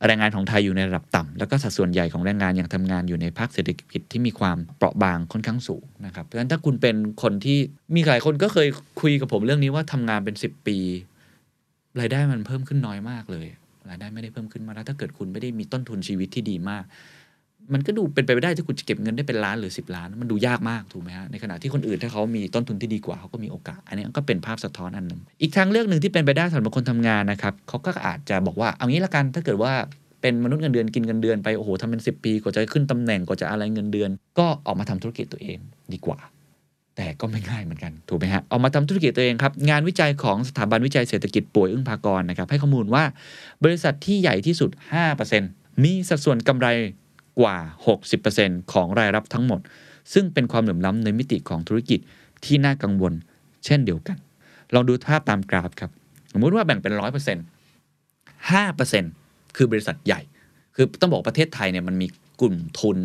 [0.06, 7.58] แรงงานของไทยอยู่ในระดับต่ำแล้วก็สัดส่วนใหญ่ของแรงงานยังทำงานอยู่ในภาคเศรษฐกิจที่มีความเปราะบางค่อนข้างสูงนะครับเพราะฉะนั้นถ้าคุณเป็นคนที่
[7.94, 8.68] มีหลายคนก็เคย
[9.00, 10.78] คุยกับผมเรื่องนี้ว่าทำงานเป็น 10 ปี
[12.00, 13.46] รายได้มันเพิ่มขึ้นน้อยมากเลย
[13.88, 16.84] รายได้ไม่ได้เพิ่มขึ้นมาแล้วถ้าเกิดคุณไม่ได้มีต้นทุนชีวิตที่ดีมาก
[17.72, 29.72] มันก็ดูเป็นไปไม่ได้ที่คุณจะเก็บเงินได้เป็นล้านหรือ 10 ล้าน มันดูยากมากถูกไหมฮะในขณะที่คนอื่นถ้าเขามีต้นทุนที่ดีกว่าเขาก็มีโอกาส อันนี้ก็เป็นภาพสะท้อนอันหนึ่งอีกทางเลือกหนึ่งที่เป็นไปได้สำหรับคนทำงานนะครับเขาก็อาจจะบอกว่าเอางี้ละกันถ้าเกิดว่า
[30.20, 35.58] เป็นมนุษย์เงินเดือนกินเงินเดือนไปโอ้โหทำเป็น 10 ปีกว่าจะขึ้นตำแหน่งกว่าจะอะไรเงินเดือน ก็ออกมาทำธุรกิจตัวเอง
[35.92, 36.18] ดีกว่า
[36.96, 43.04] แต่ก็ไม่ง่ายเหมือนกันถูกไหมฮะเอามาทำธุรกิจตัวเองครับงานวิจัยของสถาบันวิจัยเศรษฐกิจป่วยอึ้งพากรนะครับให้ข้อมูลว่า
[43.64, 44.70] บริษัทที่ใหญ่ที่สุด
[45.26, 46.68] 5%มีสัดส่วนกำไร
[47.38, 47.56] กว่า
[48.14, 49.60] 60%ของรายรับทั้งหมด
[50.12, 52.00] ซึ่งเป็นความเหลื่อมล้ำในมิติของธุรกิจ
[52.44, 53.12] ที่น่ากังวล
[53.64, 54.16] เช่นเดียวกัน
[54.74, 55.90] ลองดูภาพตามกราฟครับ
[56.32, 60.20] สมมติว่าแบ่งเป็น 100% 5%คือบริษัทใหญ่
[60.74, 62.06] คือต้องบอกประเทศไทยเนี่ยมันมี
[62.40, 62.98] กลุ่มทุน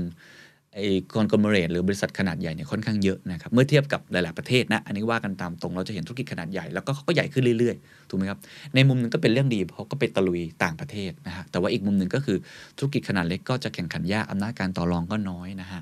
[0.73, 8.39] ไอ้คอนกลเมเรตหรือบริษัทขนาดใหญ่เนี่ยค่อนข้างเยอะนะครับเมื่อเทียบกับหลายๆประเทศนะอันนี้ว่ากันตามตรงเราจะเห็นธุรกิจขนาดใหญ่แล้วก็เขาก็ใหญ่ขึ้นเรื่อยๆถูกไหมครับ
[8.75, 12.37] ในมุมหนึงก็เป็นเรื่องดีเพราะก็ไปตะลุยต่างประเทศนะฮะแต่ว่าอีกมุมหนึ่งก็คือ
[12.77, 15.81] ธุรกิจขนาดเล็กก็จะแข่งขันยากอำนาจการต่อรองก็น้อยนะฮะ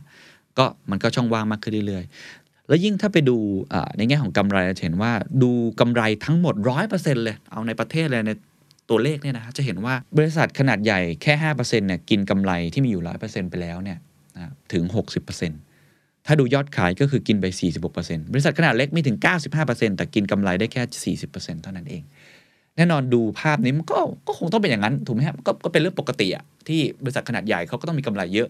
[0.58, 3.38] ก็มันก็ช่องว่างมากขึ้นเรื่อยๆ แล้วยิ่งถ้าไปดู
[3.98, 5.12] ในแง่ของกำไรจะเห็นว่า
[5.44, 8.32] ดูกำไรทั้งหมดร้อยเปอร์เซ็นต์เลยเอาในประเทศเลยใน
[8.90, 13.98] ตัวเลขเนี่ยนะจะเห็นว่าบริษัทขนาดใหญ่แค่ห้าเปอร์เซ็นต์เนี่ยกินกำไรที่มีอยู่ร้อยเปอร์เซ็นต์ไปแล้วเนี่ย
[14.36, 15.62] นะถึงหกสิบเปอร์เซ็นต์
[16.26, 17.46] ถ้าดูยอดขายก็คือกินไป
[17.90, 19.18] 46%บริษัทขนาดเล็กไมีถึง
[19.58, 22.04] 95%แต่กินกำไรได้แค่ 40%เท่านั้นเอง
[22.78, 28.50] แน่นอนดูภาพนี้มันก็ก็คงต้องเป็นอย่างนั้นถูกไหมครับกก็เป็นเรื่องปกติอะที่บริษัทขนาดใหญ่เขาก็ต้องมีกำไรเยอะ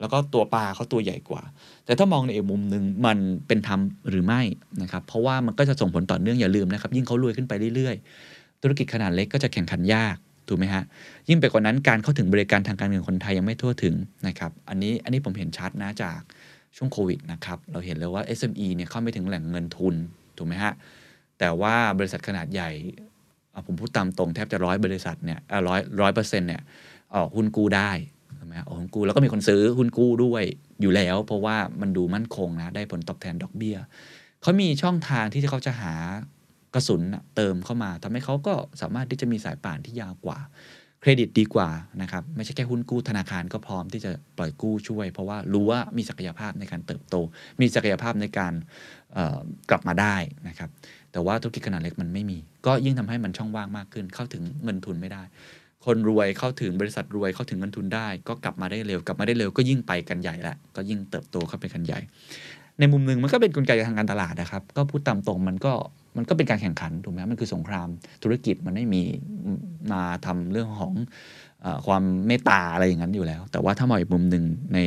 [0.00, 1.42] แล้วก็ตัวปลาเขาตัวใหญ่กว่า
[1.84, 4.40] แต่ถ้ามองในอีกมุมหนึ่งมันเป็นธรรมหรือไม่
[4.82, 10.16] นะครับเพราะว่ามันก็จะส่งผลต่อเนื่องอย่าลืมนะครับยิ่งเขารวยขึ้นไปเรื่อยๆ ธุรกิจขนาดเล็กก็จะแข่งขันยาก
[10.48, 10.84] ถูกไหมฮะ
[11.28, 13.94] ยิ่งไปกว่านั้นการเข้าถึงบริการทางการเงินคนไทยยังไม่ทั่วถึง
[14.26, 16.20] นะครับ อันนี้อันนี้ผมเห็นชัดนะจาก
[16.76, 19.94] ช่วงโควิดนะครับ เราเห็นเลยว่า SME เนี่ยเข้าไม่ถึงแหล่งเงินทุน
[20.36, 20.72] ถูกไหมฮะ
[21.38, 22.70] แต่ว่าบริษัทขนาดใหญ่
[23.66, 26.62] ผมพูดตามตรงแทบจะร้อยบริษัทเนี่ยร้อยร้อยเปอร์เซ็นต์เนี่ย
[27.14, 27.90] ออกหุ้นกู้ได้
[28.38, 30.44] ถูกไหมออกหุ้นกู้แล้วก็มีคนซื้อหุ้นกู้ด้วย
[30.80, 33.76] อยู่แล้ว เพราะว่ามันดูมั่นคงนะได้ผลตอบแทนดอกเบี้ย
[34.42, 35.94] เขามีช่องทางที่เขาจะหา
[36.74, 37.02] กระสุน
[37.36, 40.38] เติมเข้ามาทำให้เขาก็สามารถที่จะมีสายป่านที่ยาวกว่า
[41.00, 41.68] เครดิตดีกว่า
[42.02, 47.16] นะครับไม่ใช่แค่หุ้นกู้ธนาคารก็พร้อมที่จะปล่อยกู้ช่วย เพราะว่ารู้ว่ามีศักยภาพในการเติบโต
[47.60, 48.52] มีศักยภาพในการ
[49.70, 50.16] กลับมาได้
[50.48, 50.70] นะครับ
[51.12, 55.22] แต่ว่าธุรกิจขนาดเล็กมันไม่มี ก็ยิ่งทำให้มันช่องว่างมากขึ้น เข้าถึงเงินทุนไม่ได้
[55.86, 62.00] คนรวยเข้าถึงบริษัทรวยเข้าถึงเงินทุนได้ ก็กลับมาได้เร็ว กลับมาได้เร็วก็ยิ่งไปกันใหญ่แหละก็ยิ่งเติบโตเข้าไปกันใหญ่
[62.78, 65.72] ในมุมหนึ่งมันก็เป็นกลไกทางการตลาดนะครับ ก็พูดตามตรงมันก็
[66.16, 67.88] มันก็เป็นการแข่งขันถูกไหมมันคือสงคราม
[68.22, 69.02] ธุรกิจมันไม่มี
[69.92, 70.94] มาทำเรื่องของ
[71.64, 74.78] อความเมตตาอะไรอย่างนั้นอยู่แล้ว แต่ว่าถ้ามองอีกมุมหนึ่งใน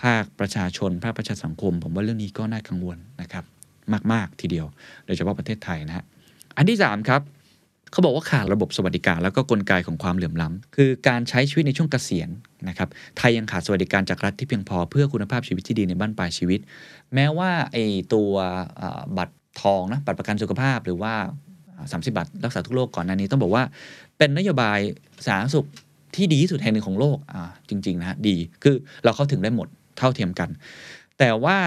[0.00, 3.44] ภาคประชาชน ภาคประชาสังคม ผมว่าเรื่องนี้ก็น่ากังวลนะครับ
[4.12, 4.66] มาก ๆ ทีเดียว
[5.06, 6.04] โดยเฉพาะประเทศไทยนะฮะ
[6.56, 7.20] อันที่3ครับ
[7.96, 12.28] เขาบอกว่าขาดระบบสวัสดิการแล้วก็กลไกของความเหลื่อมล้ำคือการใช้ชีวิตในช่วงเกษียณ
[12.68, 16.60] นะครับไทยยังขาดสวัสดิการจากรัฐที่เพียงพอเพื่อคุณภาพชีวิตที่ดีในบ้านปลายชีวิต
[17.14, 18.32] แม้ว่าไอ้ตัว
[19.16, 21.14] บัตรทองนะบัตรประกันสุขภาพหรือว่า
[21.62, 23.62] 30 บาทรักษาทุกโรคก่อนหน้านี้ต้องบอกว่า
[24.18, 24.78] เป็นนโยบาย
[25.26, 25.66] สาธารณสุข
[26.16, 30.50] ที่ดีที่สุดแห่งหนึ่งของโลกอ่าจริงๆนะดีคือเราเข้าถึงได้หมดเท่าเทียมกัน
[31.20, 31.58] แต่ว่า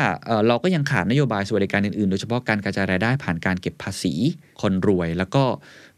[0.48, 4.14] เราก็ยังขาดนโยบายสวัสดิการอื่นๆ โดยเฉพาะการกระจายรายได้ผ่านการเก็บภาษี
[4.62, 5.44] คนรวย แล้วก็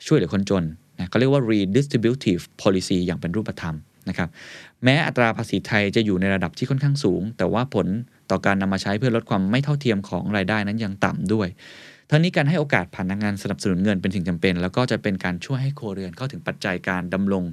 [0.07, 0.63] ช่วยเหลือคนจน
[0.97, 3.75] นะเขาเรียกว่า redistributive policy อย่างเป็นรูปธรรม
[4.09, 4.29] นะครับ
[4.83, 7.87] แม้อัตราภาษีไทยจะอยู่ในระดับที่ค่อนข้างสูง แต่ว่าผล
[8.31, 11.47] ต่อการนำมาใช้เพื่อลดความไม่เท่าเทียมของรายได้นั้นยังต่ำด้วย
[12.09, 17.43] ทั้งนี้การให้โอกาสผ่านงานสนับสนุนเงินเป็นสิ่งจำเป็น แล้วก็จะเป็นการช่วยให้ครเรือนเข้าถึงปัจจัยการดำรง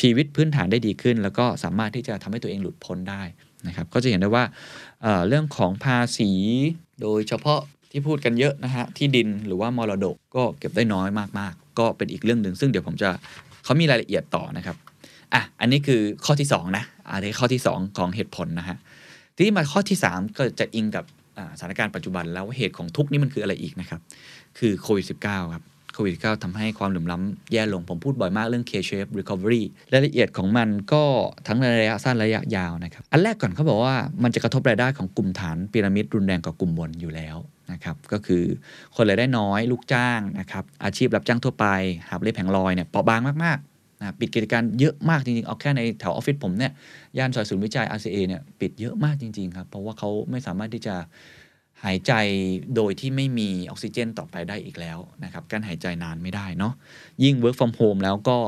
[0.00, 3.22] ชีวิตพื้นฐานได้ดีขึ้น แล้วก็สามารถที่จะทำให้ตัวเองหลุดพ้นได้
[3.66, 4.44] นะครับก็จะเห็นได้ว่า
[5.02, 6.30] เเรื่องของภาษี
[7.02, 7.60] โดยเฉพาะ
[7.90, 13.08] ที่พูดกันเยอะนะฮะที่ดินหรือว่ามรดกก็เก็บได้น้อยมากๆ ก็เป็นอีกเรื่องหนึ่งซึ่งเดี๋ยวผมจะ
[13.64, 14.76] เขามีรายละเอียดต่อนะครับ
[15.34, 18.76] อะอันนี้คือข้อที่2นะอันนี้ข้อที่ 2 ของเหตุผลนะฮะ
[19.34, 21.04] ทีนี้มาข้อที่ 3 ก็จะอิงกับ
[21.58, 24.00] สถานการณ์ปัจจุบันแล้วเหตุของทุกนี้มันคืออะไรอีกนะครับ
[24.58, 31.02] คือโควิด -19 ครับ โควิด9ทำให้ความเหลื่อมล้ำแย่ลง ผมพูดบ่อยมากเรื่อง K-shape recovery รายละเอียดของมันก็
[31.46, 37.36] ทั้งในระยะสั้นระยะยาวนะครับ อันแรกก่อนเขาบอกว่ามันจะกระทบรายได้ของกลุ่มฐานพีระมิดรุนแรงกว่ากลุ่มบนอยู่แล้ว
[37.72, 38.44] นะครับก็คือ
[38.96, 41.66] คนรายได้น้อยลูกจ้างนะครับอาชีพรับจ้างทั่วไป
[42.08, 43.60] หาบเล็บแผงลอยเนี่ยเปราะบางมาก
[44.02, 46.72] นะปิดกิจการเยอะมากจริงๆ เอาแค่ในแถวออฟฟิศผมเนี่ย
[47.18, 50.94] ย่านซอยศูนย์วิจัย RCA เนี่ยปิดเยอะมากจริงๆครับเพราะว่าเขาไม่สามารถที่จะ
[51.84, 52.12] หายใจ
[52.76, 56.74] โดยที่ไม่มีออกซิเจนต่อไปได้อีกแล้วนะครับการหายใจนานไม่ได้เนาะ
[57.24, 58.38] ยิ่ง work from home แล้วก็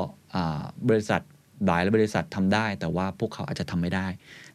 [0.88, 1.20] บริษัท
[1.66, 4.06] หลายและบริษัททำได้ แต่ว่าพวกเขาอาจจะทำไม่ได้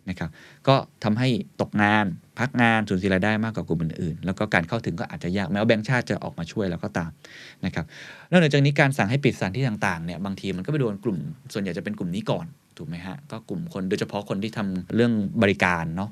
[0.10, 0.30] นะครับ
[0.68, 1.30] ก็ทำให้
[1.62, 2.06] ตกงาน
[2.40, 7.12] พักงานสูญเสียรายได้มากกว่ากลุ่มอื่นๆ แล้วก็การเข้าถึงก็อาจจะยากแม้ว่าแบงก์ชาติจะออกมาช่วยแล้วก็ตาม
[7.66, 7.86] นะครับ
[8.32, 11.18] นอกจากนี้การสั่งให้ปิดสถานที่ต่างๆเนี่ยบางทีมันก็ไปโดนกลุ่ม
[11.54, 12.46] ส่วนใหญ่จะเป็นกลุ่มนี้ก่อน
[12.78, 16.10] ถูกไหมฮะก็กลุ่มคนโดยเฉพาะคนที่ทำเรื่องบริการเนาะ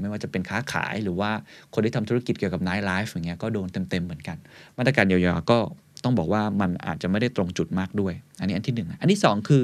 [0.00, 1.30] ไม่ว่าจะเป็นค้าขายหรือว่า
[1.74, 4.36] คนที่ทำธุรกิจเกี่ยวกับ nightlife อย่างเงี้ยก็โดนเต็มๆเหมือนกัน
[4.78, 5.58] มาตรการเยียวยาก็
[6.04, 9.62] ต้องบอกว่ามันอาจจะไม่ได้ตรงจุดมากด้วย อันนี้อันที่ 1 อันที่ 2 คือ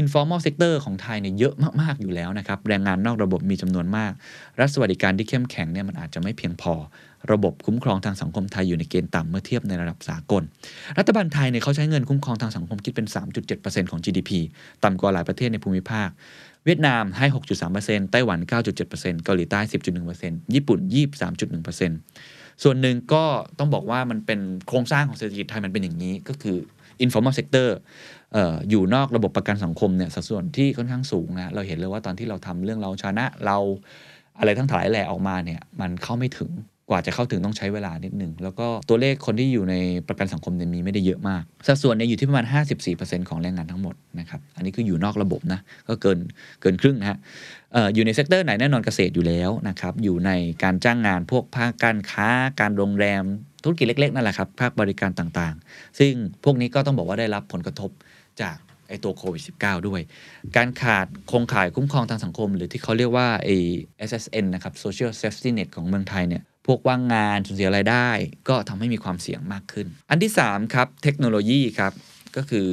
[0.00, 4.12] informal sector ของไทยเนี่ยเยอะมาก ๆ อยู่แล้วนะครับ แรงงานนอกระบบมีจำนวนมาก
[4.60, 6.74] รัฐสวัสดิการที่เข้มแข็งเนี่ยมันอาจจะไม่เพียงพอ
[7.32, 10.42] ระบบคุ้มครองทางสังคมไทยอยู่ในเกณฑ์ต่ำเมื่อเทียบในระดับสากล
[10.98, 13.06] รัฐบาลไทยเนี่ยเขาใช้เงินคุ้มครองทางสังคมคิดเป็น
[13.48, 14.30] 3.7%ของ GDP
[14.84, 16.08] ต่ำกว่าหลายประเทศในภูมิภาค
[16.64, 17.26] เวียดนามให้
[17.68, 18.38] 6.3%ไต้หวัน
[18.82, 19.60] 9.7%เกาหลีใต้
[20.06, 20.78] 10.1%ญี่ปุ่น
[21.90, 23.24] 23.1%ส่วนหนึ่งก็
[23.58, 26.56] ต้องบอกว่ามันเป็นโครงสร้างของเศรษฐกิจไทยมันเป็นอย่างนี้ก็คือ
[27.04, 27.68] informal sector
[28.36, 33.58] อออยู่นอกระบบประกันสังคมเนี่ยสัดส่วนที่ค่อนข้างสูงนะเราเห็นเลยว่าตอนที่เราทำเรื่องเราชนะเรา
[34.38, 36.50] อะไรทั้งหลายแหล่ออกมาเนี่ยมันเข้าไม่ถึง
[36.88, 39.74] กว่าจะเข้าถึงต้องใช้เวลานิดหนึ่งแล้วก็ตัวเลขคนที่อยู่ใน
[40.08, 42.46] ประกันสังคมเนี่ยมีไม่ได้เยอะมาก สัดส่วนเนี่ยอยู่ที่ประมาณ
[42.86, 46.18] 54%ของแรงงานทั้งหมดนะครับ อันนี้คืออยู่นอกระบบนะ ก็เกิน
[46.60, 47.18] เกินครึ่งนะฮะ
[47.74, 50.30] อออยู่ใน sector ไหนแน่นอนเกษตรอยู่แล้วนะครับ อยู่ใน
[50.62, 52.28] การจ้างงานพวกภาคการค้า
[52.60, 53.24] การโรงแรม
[53.64, 56.12] ธุรกิจเล็ก ๆ นั่นแหละครับ ภาคบริการต่างๆ ซึ่ง
[56.44, 57.90] พวกนี้ก็ต้องบอกว่าได้รับผลกระทบ
[58.42, 58.56] จาก
[58.88, 60.00] ไอตัวโควิด -19 ด้วย
[60.56, 63.48] การขาดโครงข่ายคุ้มครองทางสังคม หรือที่เขาเรียกว่าไอ
[64.08, 68.08] SSN นะครับ Social Safety Net ของเมืองไทยเนี่ย พวกว่างงานสูญเสียรายได้
[68.48, 71.92] ก็ทำให้มีความเสี่ยงมากขึ้น อันที่ 3 ครับ เทคโนโลยีครับ
[72.36, 72.66] ก็คือ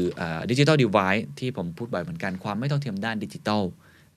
[0.52, 3.64] digital divide ที่ผมพูดบ่อยเหมือนกันความไม่เท่าเทียมด้านดิจิทัล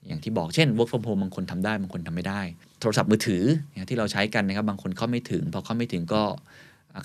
[0.07, 2.41] อย่างที่บอกเช่น work from home บางคนทำได้บางคนทำไม่ได้
[2.81, 3.43] โทรศัพท์มือถือ
[3.89, 6.23] ที่เราใช้กันนะครับบางคนเข้าไม่ถึงพอเข้าไม่ถึงก็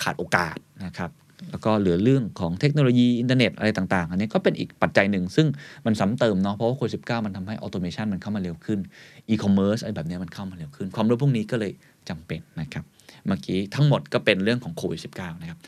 [0.02, 0.56] ขาดโอกาส
[0.86, 1.10] นะครับ
[1.50, 5.46] แล้วก็เหลือเรื่องของเทคโนโลยีอินเทอร์เน็ตอะไรต่างๆ อันนี้ก็เป็นอีกปัจจัยหนึ่ง ซึ่ง
[5.86, 8.78] มันซ้ำเติมเนาะเพราะว่าโควิดสิมันทำให้ automation มันเข้ามาเร็วขึ้น
[9.28, 11.72] อีคอมเมิร์ซอะไรแบบนี้มันเข้ามาเร็วขึ้น ความรู้พวกนี้ก็เลย
[12.08, 12.84] จำเป็นนะครับ
[13.26, 15.08] เมื่อกี้ทั้งหมดก็เป็นเรื่องของโควิดสิ
[15.42, 15.58] นะครับ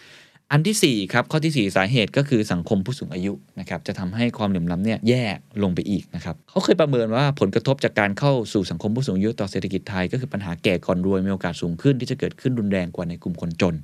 [0.55, 5.25] อันที่4ครับข้อที่ 4 สาเหตุก็คือสังคมผู้สูงอายุนะครับจะทำให้ความเหลื่อมล้ำเนี่ยแย่
[5.63, 13.75] ลงไปอีกนะครับเขาเคยประเมินว่าผลกระทบจากการเข้าสู่สังคมผู้สูงอายุต่อเศรษฐกิจไทย ก็คือปัญหาแก่ก่อนรวยมีโอกาสสูงขึ้นที่จะเกิดขึ้นรุนแรงกว่าในกลุ่มคนจน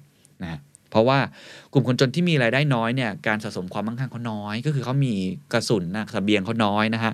[0.43, 1.19] นะเพราะว่า
[1.73, 5.15] กลุ่มคนจนที่มีรายได้น้อยเนี่ยการสะสมความมั่งคั่งเขาน้อย ก็คือเขามี
[5.53, 7.13] กระสุนนะสเบียงเขาน้อยนะฮะ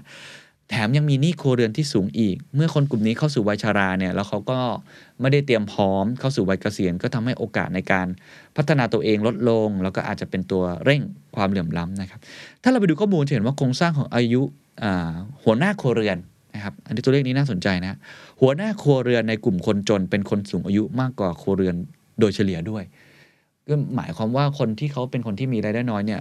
[0.71, 4.59] แถมยังมีหนี้ครัวเรือนที่สูงอีก เมื่อคนกลุ่มนี้เข้าสู่วัยชาราเนี่ยแล้วเขาก็
[5.21, 8.07] ไม่ได้เตรียมพร้อมเข้าสู่วัยเกษียณก็ทำให้โอกาสในการ
[8.57, 11.01] พัฒนาตัวเองลดลง แล้วก็อาจจะเป็นตัวเร่ง
[11.37, 12.21] ความเหลื่อมล้ำนะครับ
[12.63, 14.43] ถ้าเราไปดูข้อมูลจะเห็นว่าโครงสร้างของอายุ
[15.45, 16.19] หัวหน้าครัวเรือน
[16.55, 17.99] นะครับอันนี้ตัวเลขนี้น่าสนใจนะ
[18.41, 21.77] หัวหน้าครัวเรือนในกลุ่มคนจน เป็นคนสูงอายุมากกว่าครัวเรือน
[22.21, 22.83] โดยเฉลี่ยด้วย
[23.69, 26.21] ก็หมายความว่าคนที่เขาเป็นคนที่มีรายได้น้อยเนี่ย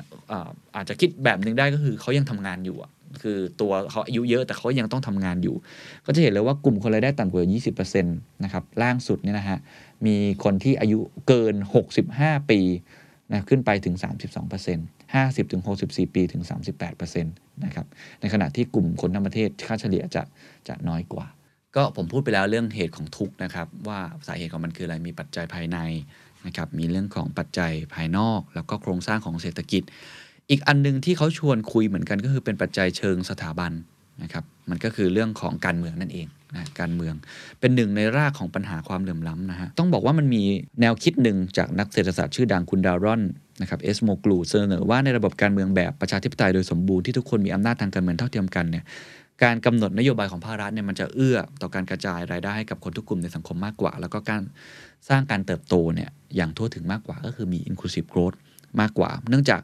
[0.76, 2.78] อาจจะคิดแบบหนึ่งได้ก็คือเขายังทำงานอยู่
[3.22, 5.56] คือตัวเขาอายุเยอะแต่เขายังต้องทำงานอยู่
[6.06, 7.44] ก็จะเห็นเลยว่ากลุ่มคนรายได้ต่ำกว่า
[7.76, 9.60] 20%นะครับล่างสุดเนี่ยนะฮะ
[10.06, 11.56] มีคนที่อายุเกิน
[12.00, 12.60] 65 ปี
[13.32, 13.96] นะขึ้นไปถึง
[14.60, 16.44] 32% 50ถึง64 ปีถึง
[16.84, 17.86] 38%นะครับ
[18.22, 20.24] ในขณะที่กลุ่มคนทั้งประเทศค่าเฉลี่ยจะ
[20.68, 21.28] จะน้อยกว่า
[21.76, 25.78] ก็ผมพูดไปแล้วเรื่องเหตุของทุกนะครับ ว่าสาเหตุของมันคืออะไรมีปัจจัยภายใน
[26.46, 29.84] นะครับมีเรื่องของปัจจัยภายนอก แล้วก็โครงสร้างของเศรษฐกิจ
[30.50, 33.72] อีกอันนึงที่เขาชวนคุยเหมือนกันก็คือเป็นปัจจัยเชิงสถาบัน
[34.24, 37.14] นะครับมันก็คือเรื่องของการเมืองนั่นเองนะการเมือง
[37.60, 40.44] เป็นหนึ่งในรากของปัญหาความเหลื่อมล้ำนะฮะต้องบอกว่ามันมี
[40.82, 43.22] แนวคิดหนึ่งจากนักเศรษฐศาสตร์ชื่อดังคุณดารอน
[43.62, 48.84] นะครับเอสโมกลูเสนอว่าในระบบการเมืองแบบประชาธิปไตยโดยสมบูรณ์ที่ทุกคนมีอำนาจทางการเมืองเท่าเทียมกันเนี่ย
[49.44, 54.42] การกำหนดนโยบายของภาครัฐเนี่ยมันจะเอื้อต่อการกระจายรายได้ให้กับคนทุกกลุ่มในสังคมมากกว่า แล้วก็การ
[55.10, 58.38] สร้างการเติบโตเนี่ยอย่างทั่วถึงมากกว่าก็คือมี inclusive growth
[58.80, 59.62] มากกว่า เนื่องจาก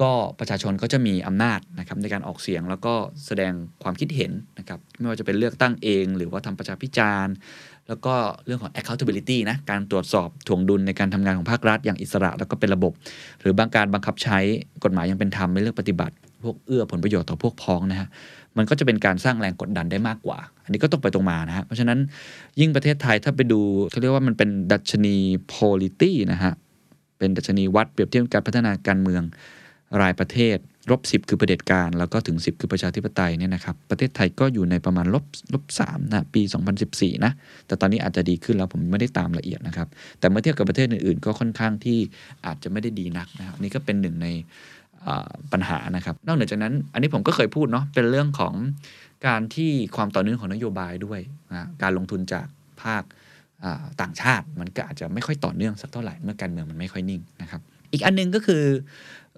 [0.00, 2.94] ก็ประชาชนก็จะมีอำนาจนะครับในการออกเสียงแล้วก็
[3.26, 7.34] แสดงความคิดเห็นนะครับไม่ว่าจะเป็นเลือกตั้งเอง หรือว่าทำประชาพิจารณ์
[7.88, 8.14] แล้วก็
[8.46, 12.92] เรื่องของ accountability นะการตรวจสอบถ่วงดุลในการทำงานของภาครัฐ อย่างอิสระแล้วก็เป็นระบบ
[13.40, 14.38] หรือบางการบังคับใช้
[14.84, 18.08] กฎหมายยังเป็นธรรมไม่เลือกปฏิบัติ พวกเอื้อผลประโยชน์ต่อพวกพ้องนะฮะ
[18.56, 21.98] มันก็จะเป็นการสร้างแรงกดดันได้มากกว่า อันนี้ก็ต้องไปตรงมานะฮะเพราะฉะนั้น
[22.60, 25.16] ยิ่งประเทศไทยถ้าไปดูเขาเรียกว่ามันเป็นดัชนี
[25.54, 26.52] polity นะฮะ
[27.18, 29.22] เป็นดัชนีวัดเปรียบเทียบการพัฒนาการเมือง
[30.02, 30.58] รายประเทศ
[30.90, 35.80] ลบสิคือประเด็จการ แล้วก็ถึง 10 คือประชาธิปไตยเนี่ยนะครับประเทศไทยก็อยู่ในประมาณลบลบส
[36.12, 36.42] นะปี
[36.82, 37.32] 2014 นะ
[37.66, 41.98] แต่ตอนนี้อาจจะดีขึ้นแล้วผมไม่ได้ตามละเอียดนะครับ แต่เมื่อเทียบกับประเทศอื่นๆ ก็ค่อนข้างที่
[42.46, 44.28] อาจจะไม่ได้ดีนักนะครับนี่ก็เป็นหนึ่งใน
[45.52, 48.54] ปัญหานะครับ นอกเหนือจากนั้น อันนี้ผมก็เคยพูดเนาะเป็นเรื่องของ
[49.26, 51.20] การที่ความต่อเนื่องของนโยบายด้วย
[51.50, 52.46] นะการลงทุนจาก
[52.82, 53.02] ภาค
[54.00, 57.60] ต่างชาติมันก็อาจจะไม่ค่อยต่อเนื่องสักเท่าไหร่เมื่อการเมืองมันไม่ค่อยนิ่งนะครับ
[57.92, 58.62] อีกอันนึงก็คือ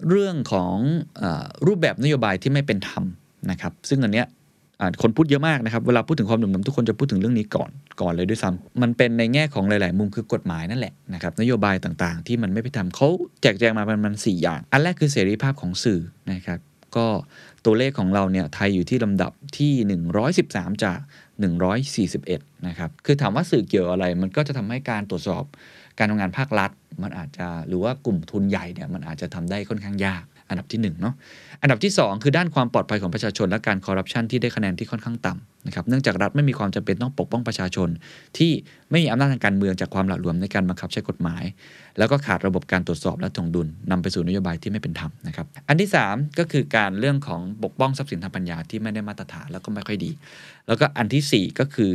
[0.09, 0.75] เรื่องของ
[1.21, 1.23] อ
[1.67, 3.03] รูปแบบนโยบายที่ไม่เป็นธรรม
[3.51, 4.27] นะครับ ซึ่งอันเนี้ย
[5.01, 13.07] คนพูดเยอะมากนะครับ เวลาพูดถึงความเหลื่อมล้ำทุกคนจะพูดถึงเรื่องนี้ก่อนก่อนเลยด้วยซ้ำมันเป็นในแง่ของหลาย ๆ มุมคือกฎหมายนั่นแหละนะครับนโยบายต่างๆ ที่มันไม่ไปทำเขา
[13.41, 16.59] แจกแจงมาประมาณสี่อย่าง อันแรกคือเสรีภาพของสื่อนะครับ
[16.95, 17.07] ก็
[17.65, 19.99] ตัวเลขของเราเนี่ยไทยอยู่ที่ลำดับที่
[20.33, 20.99] 113 จาก
[21.83, 25.43] 141 นะครับ คือถามว่าสื่อเกี่ยวอะไร มันก็จะทำให้การตรวจสอบ
[25.99, 26.71] การทำงานภาครัฐ
[27.03, 31.15] มันอาจจะหรือว่ากลุ่มทุนใหญ่เนี่ยมันอาจจะทำได้ค่อนข้างยาก อันดับที่1เนาะ
[31.61, 37.89] อันดับที่ 2 คือด้านความปลอดภัยของประชาชน และการคอร์รัปชันที่ได้คะแนนที่ค่อนข้างต่ำนะครับเนื่องจากรัฐไม่มีความจำเป็นต้องปกป้องประชาชน
[38.37, 38.51] ที่
[38.91, 41.43] ไม่มีอำนาจทางการเมืองจากความหละหลวมในการบังคับใช้กฎหมาย
[41.97, 50.11] แล้วก็ขาดระบบการตรวจสอบและถ่วงดุลนำไปสู่นโยบายที่ไม่เป็นธรรมนะครับอันที่ 3 ก็คือการเรื่องของปกป้องทรัพย์สินทางปัญญาที่ไม่ได้มาตรฐานแล้วก็ไม่ค่อยดี
[50.67, 51.93] แล้วก็อันที่ 4 ก็คือ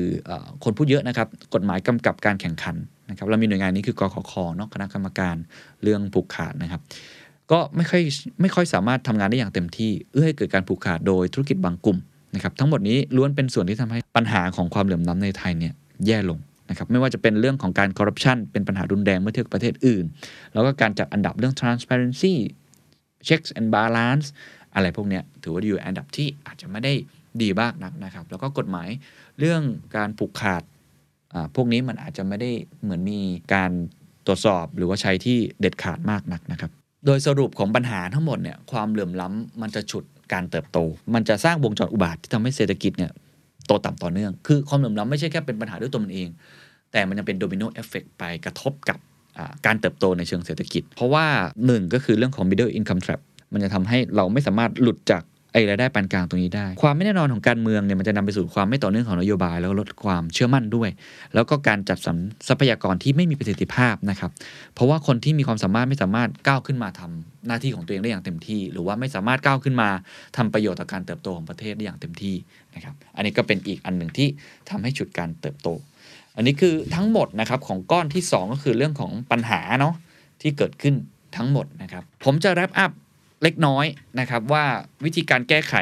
[0.64, 2.76] คนพูดเยอะนะครับกฎหมายกำกับการแข่งขัน
[3.14, 5.36] นะครับเรามีหน่วยงานนี้คือกขคเนาะคณะกรรมการ
[5.82, 6.80] เรื่องผูกขาดนะครับ
[7.50, 8.02] ก็ไม่ค่อย
[8.40, 11.98] ไม่ค่อยสามารถทำงานได้อย่างเต็มที่เอื้อให้เกิดการผูกขาดโดยธุรกิจบางกลุ่ม
[12.34, 15.74] นะครับทั้งหมดนี้ล้วนเป็นส่วนที่ทำให้ปัญหาของความเหลื่อมล้าในไทยเนี่ย
[16.06, 16.38] แย่ลง
[16.70, 20.04] นะครับไม่ว่าจะเป็นเรื่องของการคอร์รัปชันเป็นปัญหารุนแรงเมื่อเทียบกับประเทศอื่น
[20.52, 22.34] แล้วก็การจัดอันดับเรื่อง transparency
[23.26, 24.26] checks and balance
[24.74, 26.92] อะไรพวกเนี้ยถือว่าอยู่อันดับที่อาจจะไม่ได้
[27.42, 28.88] ดีมากนักนะครับ แล้วก็กฎหมาย
[29.38, 29.62] เรื่อง
[29.96, 30.62] การผูกขาด
[31.54, 32.50] พวกนี้มันอาจจะไม่ได้
[32.82, 33.20] เหมือนมี
[33.54, 33.70] การ
[34.26, 36.70] ตรวจสอบหรือว่าใช้ที่เด็ดขาดมากนักนะครับ
[37.06, 40.78] โดยสรุปของปัญหาทั้งหมดเนี่ยความเหลื่อมล้ำมันจะฉุดการเติบโต
[41.14, 43.12] มันจะสร้างวงจรอุบาทว์ที่ทำให้เศรษฐกิจเนี่ย
[43.66, 46.28] โตต่ำต่อเนื่อง คือความเหลื่อมล้ำไม่ใช่แค่เป็นปัญหาด้วยตัวมันเอง
[46.92, 48.98] แต่มันยังเป็น domino effect ไปกระทบกับ
[49.66, 51.26] การเติบโตในเชิงเศรษฐกิจ เพราะว่า
[51.66, 53.20] หนึ่งก็คือเรื่องของ middle income trap
[53.52, 55.22] มันจะทำให้เราไม่สามารถหลุดจาก
[55.54, 60.88] ไอ้รายได้ปานกลางตรงนี้ได้ ความไม่แน่นอนของการเมืองเนี่ยมันจะนำไปสู่ความไม่ต่อเนื่องของนโยบาย แล้วก็ลดความเชื่อมั่นด้วย
[61.34, 62.16] แล้วก็การจัดสรร
[62.48, 64.30] ทรัพยากรที่ไม่มีประสิทธิภาพนะครับ
[64.74, 69.88] เพราะว่าคนที่มีความสามารถไม่สามารถก้าวขึ้นมาทำหน้าที่ของตัวเองได้อย่างเต็มที่ หรือว่าไม่สามารถก้าวขึ้นมา
[70.36, 72.34] ทำประโยชน์ต่อการเติบโตของประเทศได้อย่างเต็มที่
[72.74, 74.28] นะครับอันนี้ก็เป็นอีกอันหนึ่งที่
[74.70, 75.68] ทำให้ฉุดการเติบโต
[76.36, 79.94] อันนี้คือทั้งหมดนะครับของก้อนที่ 2 ก็คือเรื่องของปัญหาเนาะ
[80.42, 80.94] ที่เกิดขึ้น
[81.36, 82.92] ทั้งหมดนะครับผมจะแรปอัพ
[83.44, 83.86] เล็กน้อย
[84.20, 84.64] นะครับว่า
[85.04, 85.74] วิธีการแก้ไข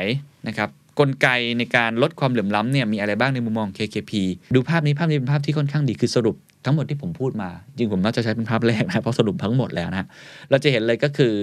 [0.48, 0.70] นะครับ
[1.01, 4.12] กลไกในการลดความเหลื่อมล้ำเนี่ยมีอะไรบ้างในมุมมอง KKP
[4.55, 10.07] ดูภาพนี้ภาพนี้เป็นภาพที่ค่อนข้างดีคือสรุปทั้งหมดที่ผมพูดมา จริงผมน่าจะใช้เป็นภาพแรกนะเพราะสรุปทั้งหมดแล้วนะ
[10.51, 11.35] เราจะเห็นเลยก็คือ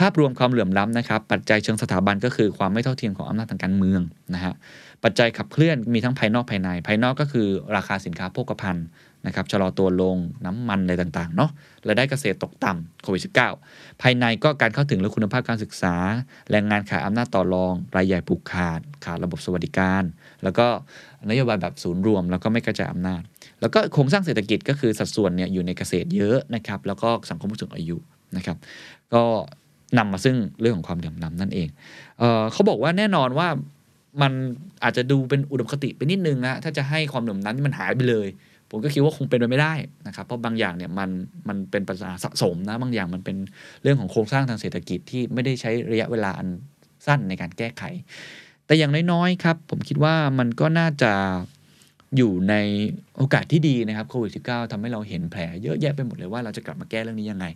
[0.00, 4.00] ภาพรวมความเหลื่อมล้ำนะครับ ปัจจัยเชิงสถาบันก็คือความไม่เท่าเทียมของอำนาจทางการเมือง
[4.34, 4.54] นะฮะ
[5.04, 8.86] ปัจจัยขับเคลื่อนมีทั้งภายนอกภายใน ภายนอกก็คือราคาสินค้าโภคภัณฑ์
[9.28, 11.50] นะครับชะลอตัวลงน้ำมันอะไรต่างๆเนาะ
[11.86, 13.22] รายได้เกษตรตกต่ำโควิด
[13.62, 15.94] -19 ภายในก็การเข้าถึงและคุณภาพการศึกษา
[16.50, 20.02] แรงงานขาดอำนาจต่อรอง รายใหญ่ผูกขาด ขาดระบบสวัสดิการ
[20.42, 20.66] แล้วก็
[21.30, 23.22] นโยบายแบบศูนย์รวม แล้วก็ไม่กระจายอำนาจ
[23.60, 27.96] แล้วก็โครงสร้างเศรษฐกิจก็คือสัดส่วนเนี่ยอยู่ในเกษตรเยอะนะครับแล้วก็สังคมผู้สูงอายุ
[28.36, 28.56] นะครับ
[29.14, 29.24] ก็
[29.98, 31.68] นำมาซึ่งเรื่องของความเหลื่อมล้ำนั่นเอง
[32.18, 33.48] เออเขาบอกว่าแน่นอนว่า
[34.22, 34.32] มัน
[34.84, 38.28] อาจจะดูเป็นอุดมคติไปนิดนึงนะถ้าจะให้ความเหลื่อมล้ำที่มันหายไปเลย
[38.70, 39.74] ผมก็คิดว่าคงเป็นไปไม่ได้
[40.06, 41.10] นะครับ เพราะบางอย่างเนี่ยมัน
[41.48, 43.36] มันเป็นปัญหาสะสมนะ บางอย่างมันเป็น
[43.82, 46.48] เรื่องของโครงสร้างทางเศรษฐกิจที่ไม่ได้ใช้ระยะเวลาอัน
[47.06, 47.82] สั้นในการแก้ไข
[48.66, 51.12] แต่อย่างน้อยๆครับ ผมคิดว่ามันก็น่าจะ
[52.16, 52.54] อยู่ใน
[53.16, 57.46] โอกาสที่ดีนะครับโควิด -19 ทำให้เราเห็นแผลเยอะแยะไปหมดเลยว่าเราจะกลับมาแก้เรื่องนี้ยังไง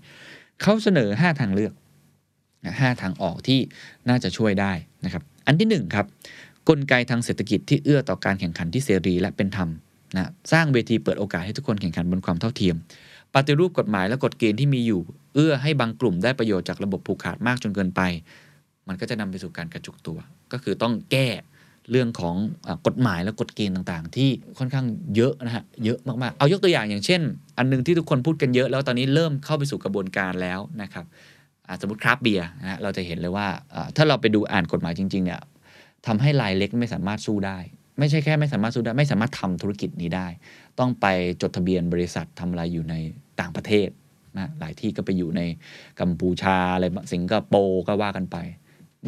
[0.63, 1.73] เขาเสนอ 5 ทางเลือก
[2.81, 3.59] ห้าทางออกที่
[4.09, 4.73] น่าจะช่วยได้
[5.05, 6.07] นะครับ อันที่1ครับ
[6.69, 9.69] กลไกทางเศรษฐกิจที่เอื้อต่อการแข่งขันที่เสรีและเป็นธรรม
[10.17, 12.77] นะสร้างเวทีเปิดโอกาสให้ทุกคนแข่งขันบนความเท่าเทียม
[13.35, 15.01] ปฏิรูปกฎหมายและกฎเกณฑ์ที่มีอยู่
[15.35, 18.01] เอื้อให้บางกลุ่มได้ประโยชน์จากระบบผูกขาดมากจนเกินไป
[18.89, 20.19] มันก็จะนำไปสู่การกระจุกตัว
[20.53, 21.29] ก็คือต้องแก้
[21.91, 22.35] เรื่องของ
[22.69, 27.21] อกฎหมายและกฎเกณฑ์ต่างๆ ที่ค่อนข้างเยอะนะฮะเยอะมากๆ เอายกตัวอย่างอย่างเช่น
[27.59, 31.05] อันนึงที่ทุกคนพูดกันเยอะ แล้วตอนนี้เริ่มเข้าไปสู่กระบวนการแล้วนะครับ
[31.81, 33.47] สมมติคราฟเบียร์นะเราจะเห็นเลยว่า
[33.97, 35.41] ถ้าเราไปดูอ่านกฎหมายจริงๆเนี่ย
[36.07, 37.59] ทำให้รายเล็กไม่สามารถสู้ได้
[37.99, 40.27] ไม่ใช่แค่ไม่สามารถสู้ได้ไม่สามารถทำธุรกิจนี้ได้
[40.79, 41.07] ต้องไป
[41.43, 42.95] จดทะเบียนบริษัททำอะไรอยู่ใน
[43.41, 43.89] ต่างประเทศ
[44.39, 45.43] นะหลายที่ก็ไปอยู่ใน
[46.01, 48.37] กัมพูชาอะไรสิงคโปร์ก็ว่ากันไป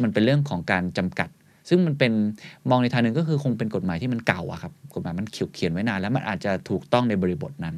[0.01, 1.29] มันเป็นเรื่องของการจำกัด
[1.69, 2.13] ซึ่งมันเป็น
[2.69, 7.75] มองในทางหนึ่งก็คือคงเป็นกฎหมายที่มันเก่าอะครับกฎหมายมันเขียนเขียนไว้นานแล้วมันอาจจะถูกต้องในบริบทนั้น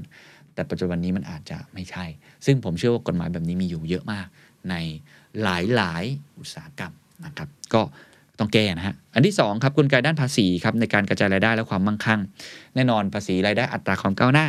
[0.54, 2.06] แต่ปัจจุบันนี้มันอาจจะไม่ใช่
[2.46, 4.28] ซึ่งผมเชื่อว่ากฎหมายแบบนี้มีอยู่เยอะมาก
[4.70, 4.76] ใน
[5.42, 5.48] ห
[5.82, 6.94] ลายๆ อุตสาหกรรม
[7.26, 7.82] นะครับ ก็
[8.40, 12.20] ต้องแก้นะฮะ อันที่2ครับกลไกด้านภาษีครับในการกระจายรายได้และความมั่งคั่ง
[12.76, 14.48] แน่นอนภาษีรายได้อัตราความก้าวหน้า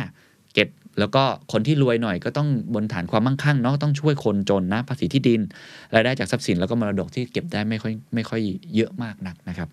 [0.53, 5.41] เก็บแล้วก็คนที่รวยหน่อยก็ต้องบนฐานความมั่งคั่งเนาะต้องช่วยคนจนนะภาษีที่ดิน
[5.95, 8.41] รายได้จากทรัพย์สินแล้วก็มรดกที่เก็บได้ไม่ค่อยไม่ค่อย
[8.75, 9.67] เยอะมากนักนะครับ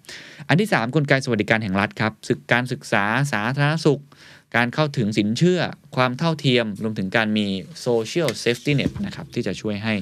[0.49, 4.03] อันที่ 3 กลไกสวัสดิการแห่งรัฐครับศึกการศึกษาสาธารณสุข
[4.57, 5.61] การเข้าถึงสินเชื่อ
[5.97, 7.47] ความเท่าเทียม รวมถึงการมี
[7.87, 9.95] social safety net นะครับที่จะช่วยให้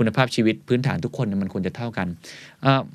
[0.00, 2.08] คุณภาพชีวิตพื้นฐานทุกคนมันควรจะเท่ากัน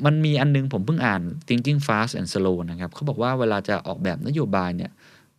[0.06, 4.92] มันมีอันนึงผมเพิ่งอ่าน thinking fast and slow นะครับเขาบอกว่าเวลาจะออกแบบนโยบายเนี่ย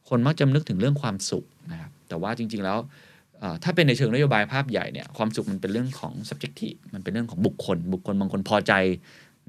[0.08, 2.78] คนมักจะนึกถึงเรื่องความสุขนะครับแต่ว่าจริง ๆ แล้ว
[3.62, 8.72] ถ้าเป็นในเชิงนโยบายภาพใหญ่เนี่ยความสุขมันเป็นเรื่องของ subjective มันเป็นเรื่องของบุคคล บุคคลบางคนพอใจ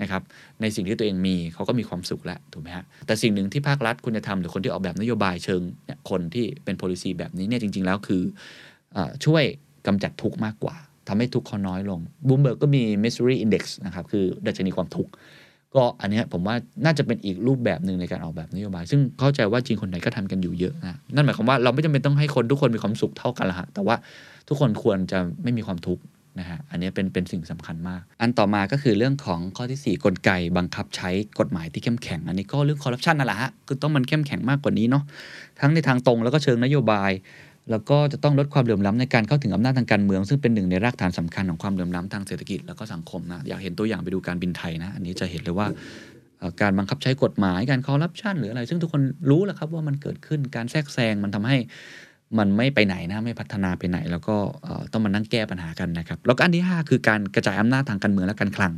[0.02, 0.22] นะครับ
[0.62, 5.62] ในสิ่งที่ตัวเองมีเขาก็มีความสุขแล้วถูกไหมฮะแต่สิ่งหนึ่งที่ภาครัฐควรจะทำหรือคนที่ออกแบบนโยบายเชิง
[6.10, 8.22] คนที่เป็น policy แบบนี้เนี่ยจริง ๆ แล้วคื
[8.96, 9.44] อช่วย
[9.88, 10.76] กำจัดทุกข์มากกว่า
[11.08, 15.12] ทำให้ทุกข์เขาน้อยลงบูมเบิร์กก็มี misery index นะครับ คือดัชนีความทุกข์
[15.76, 16.56] ก็อันนี้ผมว่า
[16.86, 23.96] น่าจะเป็นอีกรูปแบบหนึ่งในการออกแบบนโยบาย ซึ่งเข้าใจว่าจริงคนไหนก็ทำกันอยู่เยอะนะนั่นหมายความว่าเราไม่จำเป็นต้องให้คนทุกคนมีความสุขเท่ากันละฮะแต่ว่า
[24.48, 26.04] ทุกคนควรจะไม่มีความทุกข์
[26.40, 35.04] นะฮะอันนี้เป็นเป็นสิ่งสำคัญมาก อันต่อมาก็คือเรื่องของข้อที่ 4 กลไกบังคับใช้กฎหมายที่เข้มแข็ง อันนี้ก็เรื่องคอร์รัปชันนั่นแหละฮะคือต้องมันเข้มแข็งมากกว่านี้เนาะ
[35.60, 37.12] ทั้งในทางตรงแล้วก็เชิงนโยบาย
[37.72, 45.68] แล้วก็จะต้องลดความเหลื่อมล้าในการเข้าถึงอำนาจทางการเมือง ซึ่งเป็นหนึ่งในรากฐานสำคัญของความเหลื่อมล้าทางเศรษฐกิจแล้วก็สังคมนะอยากเห็นตัวอย่างไปดูการบินไทยนะอันนี้จะเห็นเลยว่า
[46.62, 51.58] การบังคับใช้กฎหมายการคอร์รัปชันหรืออะไร ซึ่งทุกคนรู้แหละครับว่ามันเกิดขึ้นการแทรกแซงมันทำให้
[52.38, 54.36] มันไม่ไปไหนนะไม่พัฒนาไปไหน แล้วก็
[54.92, 58.74] ต้องมานั่งแก้ปัญหากันนะครับแล้วก็อันที่ 5 คือการกระจายอำนาจทางการเมืองและการคลัง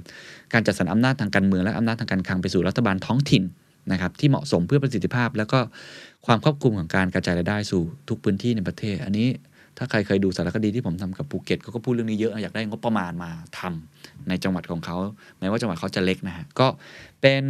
[0.53, 3.43] การจัดสรรอำนาจทางการเมืองและอำนาจทางการคลังไปสู่รัฐบาลท้องถิ่น
[3.91, 5.59] นะครับที่เหมาะสมเพื่อประสิทธิภาพ แล้วก็
[6.25, 9.27] ความครอบคลุมของการกระจายรายได้สู่ทุกพื้นที่ในประเทศ อันนี้
[9.77, 14.97] ถ้าใครเคยดูสารคดีที่ผมทำกับภูเก็ตเขาก็พูดเรื่องนี้เยอะอยากได้งบประมาณมาทำในจังหวัดของเขา
[15.39, 16.67] แม้ว่าจังหวัดเขาจะเล็กนะฮะก็
[17.21, 17.43] เป็น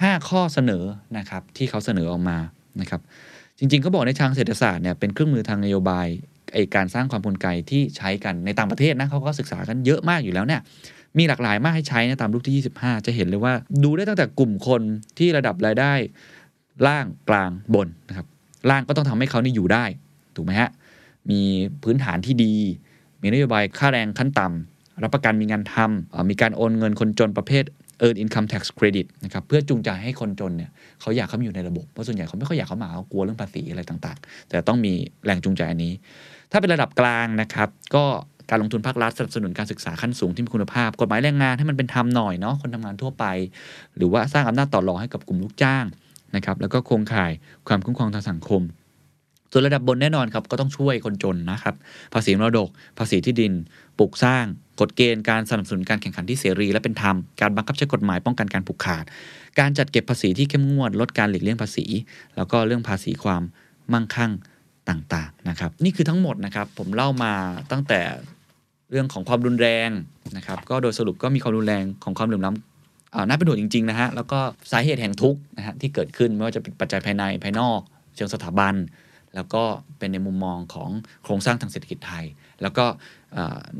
[0.00, 0.84] ห้าข้อเสนอ
[1.18, 2.38] นะครับที่เขาเสนอออกมา
[2.80, 3.00] นะครับ
[3.58, 6.06] จริงๆเขาบอกในทางเศรษฐศาสตร์เนี่ยเป็นเครื่องมือทางนโยบาย
[6.54, 10.60] ไอการสร้างความกลไกที่ใช้กันในต่างประเทศนะเขาก็ศึกษากันเยอะมากอยู่แล้วเนี่ย
[11.18, 13.52] มีหลากหลายมากให้ใช้นะตามรูปที่ 25 จะเห็นเลยว่า
[13.84, 14.82] ดูได้ตั้งแต่กลุ่มคน
[15.18, 15.92] ที่ระดับรายได้
[16.86, 18.26] ล่างกลางบนนะครับ
[18.70, 19.84] ล่างก็ต้องทำให้เขานี่อยู่ได้
[20.36, 20.70] ถูกไหมฮะ
[21.30, 21.40] มี
[21.82, 22.54] พื้นฐานที่ดี
[23.22, 27.64] มีนโยบายค่าแรงขั้นต่ำรับประกันมีงานทำมีการโอนเงินคนจนประเภท
[28.04, 30.70] earn income tax credit นะครับเพื่อจูงใจให้คนจนเนี่ย
[31.00, 34.92] เขาอยากเข้ามาอยู่ในระบบ เพราะส่วนใหญ่เขาไม่ค่อยอยากเข้ามาเขากลัวเรื่องภาษีอะไรต่างๆ แต่ต้องมี
[35.24, 35.92] แรงจูงใจอันนี้
[36.50, 38.04] ถ้าเป็นระดับกลางนะครับ ก็
[38.50, 43.24] การลงทุนภาครัฐสนับสนุนการศึกษาขั้นสูงที่มีคุณภาพ กฎหมายแรงงานให้มันเป็นธรรมหน่อยเนาะคนทำงานทั่วไป
[43.96, 45.84] หรือว่าสร้างอำนาจต่อรองให้กับกลุ่มลูกจ้าง
[46.36, 47.32] นะครับแล้วก็โครงข่าย
[47.68, 48.62] ความคุ้มครองทางสังคม
[49.50, 51.74] ส่วนระดับบนแน่นอนครับก็ต้องช่วยคนจนนะครับ
[52.14, 52.68] ภาษีมรดก
[52.98, 53.52] ภาษีที่ดิน
[53.98, 54.44] ปลูกสร้าง
[54.80, 59.04] กฎเกณฑ์การสนับสนุนการแข่งขันที่เสรี และเป็นธรรมการบังคับใช้กฎหมายป้องกันการผูกขาด
[59.58, 61.84] การจัดเก็บภาษีที่เข้มงวดลดการหลีกเลี่ยงภาษี
[62.36, 63.42] แล้วก็เรื่องภาษีความ
[63.92, 64.32] มั่งคั่ง
[64.88, 67.32] ต่างๆนะครับนี่คือทั้งหมดนะครับผมเล่ามา
[67.70, 68.00] ตั้งแต่
[68.90, 69.90] เรื่องของความรุนแรง
[70.36, 72.71] นะครับก็โดยสรุปก็มีความรุนแรงของความเหลื่อมล้ำ
[73.28, 74.38] น่าเป็นห่วงจริง ๆ นะฮะ แล้วก็
[74.72, 77.80] สาเหตุแห่งทุกข์นะฮะที่เกิดขึ้นไม่ว่าจะเป็นปัจจัยภายในภายนอก
[78.14, 78.74] เชิงสถาบัน
[79.34, 79.62] แล้วก็
[79.98, 80.90] เป็นในมุมมองของ
[81.24, 82.24] โครงสร้างทางเศรษฐกิจไทย
[82.62, 82.84] แล้วก็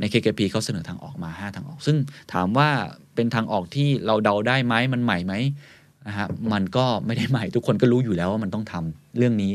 [0.01, 1.97] ใน KKP เขาเสนอทางออกมา 5 ทางออก ซึ่ง
[2.33, 2.68] ถามว่า
[3.14, 5.35] เป็นทางออกที่เราเดาได้ไหมมันใหม่ไหม
[6.07, 9.53] นะฮะมันก็ไม่ได้ใหม่ทุกคนก็รู้อยู่แล้วว่ามันต้องทำเรื่องนี้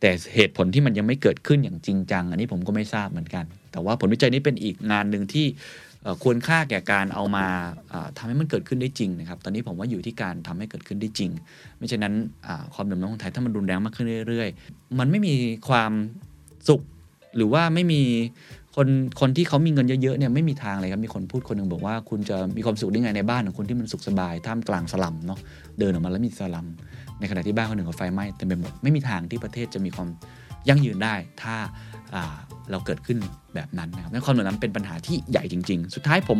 [0.00, 5.46] แต่เหตุผลที่มันยังไม่เกิดขึ้นอย่างจริงจัง อันนี้ผมก็ไม่ทราบเหมือนกัน แต่ว่าผลวิจัยนี้เป็นอีกงานหนึ่งที่
[6.22, 7.46] ควรค่าแก่การเอามา
[8.16, 11.30] ทำให้มันเกิดขึ้นได้จริงนะครับ ตอนนี้ผมว่าอยู่ที่การทำให้เกิดขึ้นได้จริง
[11.78, 12.14] ไม่เช่นนั้น
[12.74, 15.34] ความเดือดร้อนของไทยถ้ามันรุนแรงมากขึ้นเรื่อย ๆ มันไม่มี
[15.68, 15.92] ความ
[16.68, 16.80] สุข
[17.36, 18.02] หรือว่าไม่มี
[18.76, 18.88] คน
[19.20, 25.38] คนที่เขามีเงินเยอะๆเนี่ยไม่มีทางเลยครับมีคนพูดคนหนึ่งบอกว่า คุณจะมีความสุขได้ไงในบ้านของคุณที่มันสุขสบายท่ามกลางสลัมเนาะ
[25.78, 26.66] เดินออกมาแล้วมีสลัม
[27.20, 30.08] ในขณะที่บ้านคนหนึ่งก็ไฟไหม้เต็มไปหมดไม่มีทางที่ประเทศจะมีความ
[30.68, 31.54] ยั่งยืนได้ ถ้า
[32.70, 33.18] เราเกิดขึ้น
[33.54, 36.38] แบบนั้นนะครับความเหลื่อมล้ำเป็นปัญหาที่ใหญ่จริง ๆ สุดท้ายผม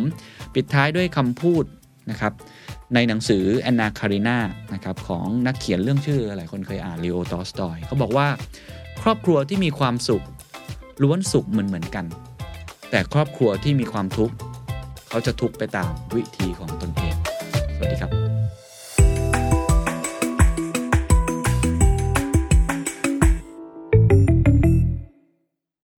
[0.55, 1.63] ปิดท้ายด้วยคำพูด
[2.11, 2.33] นะครับ
[2.93, 4.37] ในหนังสือแอนนาคารินา
[4.73, 8.27] นะครับของนักเขียนเรื่องชื่อหลายคนเคยอ่านลีโอตอสตอยเขาบอกว่า
[9.01, 10.23] ครอบครัวที่มีความสุข
[11.03, 12.05] ล้วนสุขเหมือนเหมือนกัน
[12.91, 14.35] แต่ครอบครัวที่มีความทุกข์
[15.09, 17.15] เขาจะทุกข์ไปตามวิธีของตนเอง
[17.75, 18.11] สวัสดีครับ